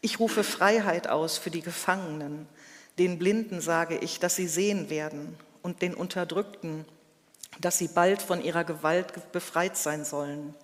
Ich 0.00 0.20
rufe 0.20 0.44
Freiheit 0.44 1.08
aus 1.08 1.38
für 1.38 1.50
die 1.50 1.62
Gefangenen. 1.62 2.46
Den 2.98 3.18
Blinden 3.18 3.60
sage 3.60 3.98
ich, 3.98 4.20
dass 4.20 4.36
sie 4.36 4.46
sehen 4.46 4.90
werden 4.90 5.36
und 5.62 5.82
den 5.82 5.94
Unterdrückten, 5.94 6.84
dass 7.60 7.78
sie 7.78 7.88
bald 7.88 8.22
von 8.22 8.42
ihrer 8.42 8.64
Gewalt 8.64 9.32
befreit 9.32 9.76
sein 9.76 10.04
sollen. 10.04 10.54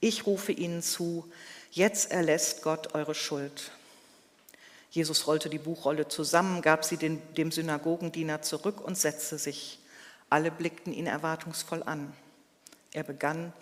Ich 0.00 0.26
rufe 0.26 0.52
ihnen 0.52 0.82
zu, 0.82 1.30
jetzt 1.70 2.10
erlässt 2.10 2.62
Gott 2.62 2.94
eure 2.94 3.14
Schuld. 3.14 3.70
Jesus 4.90 5.26
rollte 5.26 5.50
die 5.50 5.58
Buchrolle 5.58 6.08
zusammen, 6.08 6.62
gab 6.62 6.84
sie 6.84 6.96
den, 6.96 7.20
dem 7.34 7.52
Synagogendiener 7.52 8.42
zurück 8.42 8.80
und 8.80 8.96
setzte 8.96 9.38
sich. 9.38 9.78
Alle 10.30 10.50
blickten 10.50 10.92
ihn 10.92 11.06
erwartungsvoll 11.06 11.82
an. 11.82 12.12
Er 12.92 13.02
begann, 13.04 13.52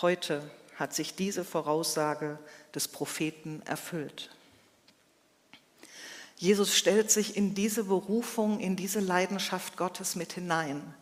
heute 0.00 0.42
hat 0.80 0.94
sich 0.94 1.14
diese 1.14 1.44
Voraussage 1.44 2.38
des 2.74 2.88
Propheten 2.88 3.62
erfüllt. 3.66 4.30
Jesus 6.36 6.74
stellt 6.74 7.10
sich 7.10 7.36
in 7.36 7.54
diese 7.54 7.84
Berufung, 7.84 8.60
in 8.60 8.74
diese 8.74 9.00
Leidenschaft 9.00 9.76
Gottes 9.76 10.16
mit 10.16 10.32
hinein. 10.32 10.94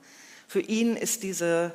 Für 0.48 0.60
ihn 0.60 0.96
ist 0.96 1.22
diese, 1.22 1.72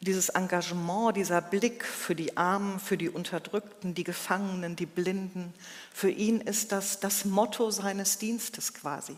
dieses 0.00 0.28
Engagement, 0.28 1.16
dieser 1.16 1.40
Blick 1.40 1.84
für 1.84 2.14
die 2.14 2.36
Armen, 2.36 2.78
für 2.78 2.96
die 2.96 3.08
Unterdrückten, 3.08 3.94
die 3.94 4.04
Gefangenen, 4.04 4.76
die 4.76 4.86
Blinden, 4.86 5.52
für 5.92 6.10
ihn 6.10 6.40
ist 6.40 6.70
das 6.70 7.00
das 7.00 7.24
Motto 7.24 7.72
seines 7.72 8.18
Dienstes 8.18 8.74
quasi. 8.74 9.16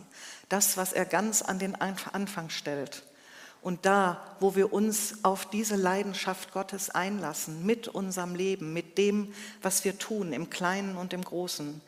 Das, 0.49 0.79
was 0.79 0.95
er 0.95 1.05
ganz 1.05 1.43
an 1.43 1.59
den 1.59 1.75
Anfang 1.75 2.49
stellt. 2.49 3.03
Und 3.67 3.85
da, 3.85 4.23
wo 4.39 4.55
wir 4.55 4.73
uns 4.73 5.25
auf 5.25 5.51
diese 5.51 5.75
Leidenschaft 5.75 6.53
Gottes 6.53 6.89
einlassen, 6.89 7.67
mit 7.67 7.89
unserem 7.89 8.37
Leben, 8.37 8.73
mit 8.73 8.97
dem, 8.97 9.35
was 9.61 9.85
wir 9.85 9.99
tun, 9.99 10.33
im 10.33 10.51
Kleinen 10.51 10.97
und 10.97 11.13
im 11.13 11.25
Großen, 11.25 11.81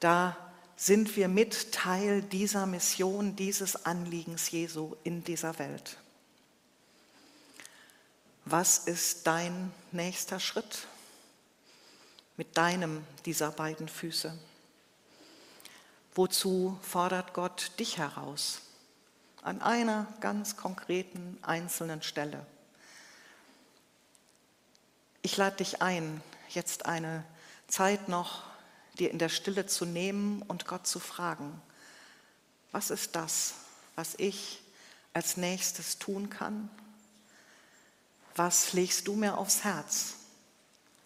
da 0.00 0.36
sind 0.76 1.16
wir 1.16 1.28
mit 1.28 1.72
Teil 1.72 2.20
dieser 2.20 2.66
Mission, 2.66 3.36
dieses 3.36 3.86
Anliegens 3.86 4.50
Jesu 4.50 4.96
in 5.02 5.24
dieser 5.24 5.58
Welt. 5.58 5.96
Was 8.44 8.80
ist 8.80 9.26
dein 9.26 9.72
nächster 9.92 10.38
Schritt 10.38 10.86
mit 12.36 12.54
deinem 12.58 13.02
dieser 13.24 13.50
beiden 13.50 13.88
Füße? 13.88 14.38
Wozu 16.14 16.78
fordert 16.82 17.32
Gott 17.32 17.72
dich 17.78 17.96
heraus? 17.96 18.60
An 19.44 19.60
einer 19.60 20.06
ganz 20.20 20.56
konkreten 20.56 21.38
einzelnen 21.42 22.02
Stelle. 22.02 22.46
Ich 25.20 25.36
lade 25.36 25.56
dich 25.56 25.82
ein, 25.82 26.22
jetzt 26.48 26.86
eine 26.86 27.24
Zeit 27.68 28.08
noch 28.08 28.42
dir 28.98 29.10
in 29.10 29.18
der 29.18 29.28
Stille 29.28 29.66
zu 29.66 29.84
nehmen 29.84 30.40
und 30.42 30.66
Gott 30.66 30.86
zu 30.86 30.98
fragen, 30.98 31.60
was 32.72 32.90
ist 32.90 33.16
das, 33.16 33.54
was 33.96 34.14
ich 34.16 34.62
als 35.12 35.36
nächstes 35.36 35.98
tun 35.98 36.30
kann? 36.30 36.70
Was 38.36 38.72
legst 38.72 39.06
du 39.08 39.14
mir 39.14 39.36
aufs 39.36 39.62
Herz? 39.62 40.14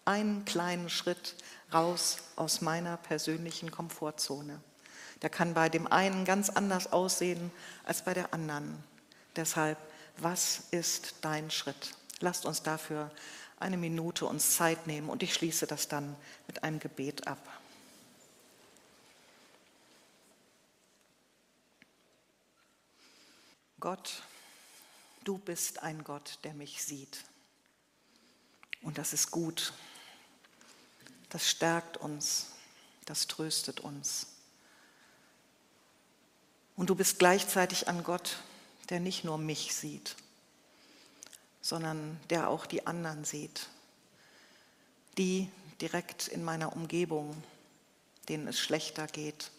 Einen 0.05 0.45
kleinen 0.45 0.89
Schritt 0.89 1.35
raus 1.73 2.19
aus 2.37 2.61
meiner 2.61 2.95
persönlichen 2.95 3.69
Komfortzone. 3.69 4.61
Der 5.21 5.29
kann 5.29 5.53
bei 5.53 5.69
dem 5.69 5.87
einen 5.87 6.25
ganz 6.25 6.49
anders 6.49 6.91
aussehen 6.91 7.51
als 7.83 8.03
bei 8.03 8.13
der 8.13 8.33
anderen. 8.33 8.83
Deshalb, 9.35 9.77
was 10.17 10.63
ist 10.71 11.15
dein 11.21 11.51
Schritt? 11.51 11.95
Lasst 12.19 12.45
uns 12.45 12.63
dafür 12.63 13.11
eine 13.59 13.77
Minute 13.77 14.25
uns 14.25 14.55
Zeit 14.55 14.87
nehmen 14.87 15.09
und 15.09 15.21
ich 15.21 15.33
schließe 15.33 15.67
das 15.67 15.87
dann 15.87 16.15
mit 16.47 16.63
einem 16.63 16.79
Gebet 16.79 17.27
ab. 17.27 17.39
Gott, 23.79 24.23
du 25.23 25.37
bist 25.37 25.83
ein 25.83 26.03
Gott, 26.03 26.39
der 26.43 26.53
mich 26.53 26.83
sieht. 26.83 27.23
Und 28.81 28.97
das 28.97 29.13
ist 29.13 29.31
gut. 29.31 29.73
Das 31.29 31.49
stärkt 31.49 31.97
uns, 31.97 32.47
das 33.05 33.27
tröstet 33.27 33.79
uns. 33.79 34.27
Und 36.79 36.89
du 36.89 36.95
bist 36.95 37.19
gleichzeitig 37.19 37.89
ein 37.89 38.05
Gott, 38.05 38.37
der 38.89 39.01
nicht 39.01 39.25
nur 39.25 39.37
mich 39.37 39.75
sieht, 39.75 40.15
sondern 41.59 42.17
der 42.29 42.47
auch 42.47 42.65
die 42.65 42.87
anderen 42.87 43.25
sieht. 43.25 43.67
Die 45.17 45.49
direkt 45.81 46.29
in 46.29 46.41
meiner 46.41 46.71
Umgebung, 46.71 47.43
denen 48.29 48.47
es 48.47 48.57
schlechter 48.57 49.07
geht, 49.07 49.51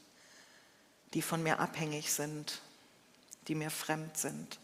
die 1.12 1.20
von 1.20 1.42
mir 1.42 1.60
abhängig 1.60 2.10
sind, 2.10 2.62
die 3.48 3.54
mir 3.54 3.70
fremd 3.70 4.16
sind. 4.16 4.58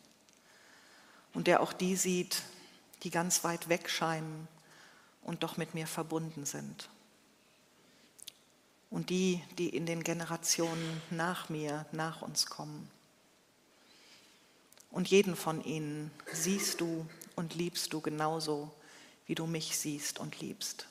Und 1.34 1.48
der 1.48 1.60
auch 1.60 1.74
die 1.74 1.94
sieht, 1.94 2.40
die 3.02 3.10
ganz 3.10 3.44
weit 3.44 3.68
weg 3.68 3.90
scheinen 3.90 4.48
und 5.20 5.42
doch 5.42 5.58
mit 5.58 5.74
mir 5.74 5.86
verbunden 5.86 6.46
sind. 6.46 6.88
Und 8.96 9.10
die, 9.10 9.42
die 9.58 9.68
in 9.68 9.84
den 9.84 10.02
Generationen 10.02 11.02
nach 11.10 11.50
mir, 11.50 11.84
nach 11.92 12.22
uns 12.22 12.46
kommen. 12.46 12.90
Und 14.90 15.08
jeden 15.08 15.36
von 15.36 15.62
ihnen 15.62 16.10
siehst 16.32 16.80
du 16.80 17.06
und 17.34 17.54
liebst 17.54 17.92
du 17.92 18.00
genauso, 18.00 18.72
wie 19.26 19.34
du 19.34 19.46
mich 19.46 19.76
siehst 19.76 20.18
und 20.18 20.40
liebst. 20.40 20.86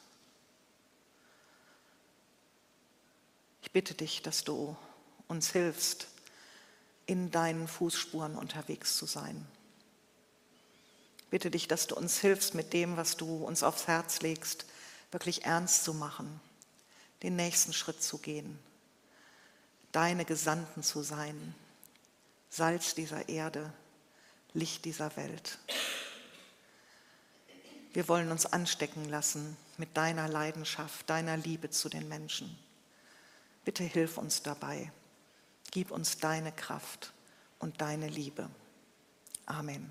Ich 3.63 3.71
bitte 3.71 3.95
dich, 3.95 4.21
dass 4.21 4.43
du 4.43 4.77
uns 5.27 5.51
hilfst, 5.51 6.07
in 7.07 7.31
deinen 7.31 7.67
Fußspuren 7.67 8.35
unterwegs 8.35 8.97
zu 8.97 9.07
sein. 9.07 9.47
Bitte 11.31 11.49
dich, 11.49 11.67
dass 11.67 11.87
du 11.87 11.95
uns 11.95 12.19
hilfst, 12.19 12.53
mit 12.53 12.71
dem, 12.71 12.97
was 12.97 13.17
du 13.17 13.43
uns 13.43 13.63
aufs 13.63 13.87
Herz 13.87 14.21
legst, 14.21 14.67
wirklich 15.09 15.45
ernst 15.45 15.83
zu 15.83 15.95
machen, 15.95 16.39
den 17.23 17.35
nächsten 17.35 17.73
Schritt 17.73 18.01
zu 18.01 18.17
gehen, 18.17 18.59
deine 19.91 20.25
Gesandten 20.25 20.83
zu 20.83 21.01
sein, 21.01 21.55
Salz 22.49 22.95
dieser 22.95 23.27
Erde, 23.27 23.73
Licht 24.53 24.85
dieser 24.85 25.15
Welt. 25.17 25.59
Wir 27.91 28.07
wollen 28.07 28.31
uns 28.31 28.45
anstecken 28.45 29.05
lassen 29.09 29.57
mit 29.77 29.97
deiner 29.97 30.27
Leidenschaft, 30.27 31.09
deiner 31.09 31.35
Liebe 31.37 31.69
zu 31.69 31.89
den 31.89 32.07
Menschen. 32.07 32.57
Bitte 33.65 33.83
hilf 33.83 34.17
uns 34.17 34.41
dabei. 34.41 34.91
Gib 35.71 35.91
uns 35.91 36.17
deine 36.17 36.51
Kraft 36.51 37.11
und 37.59 37.81
deine 37.81 38.07
Liebe. 38.07 38.49
Amen. 39.45 39.89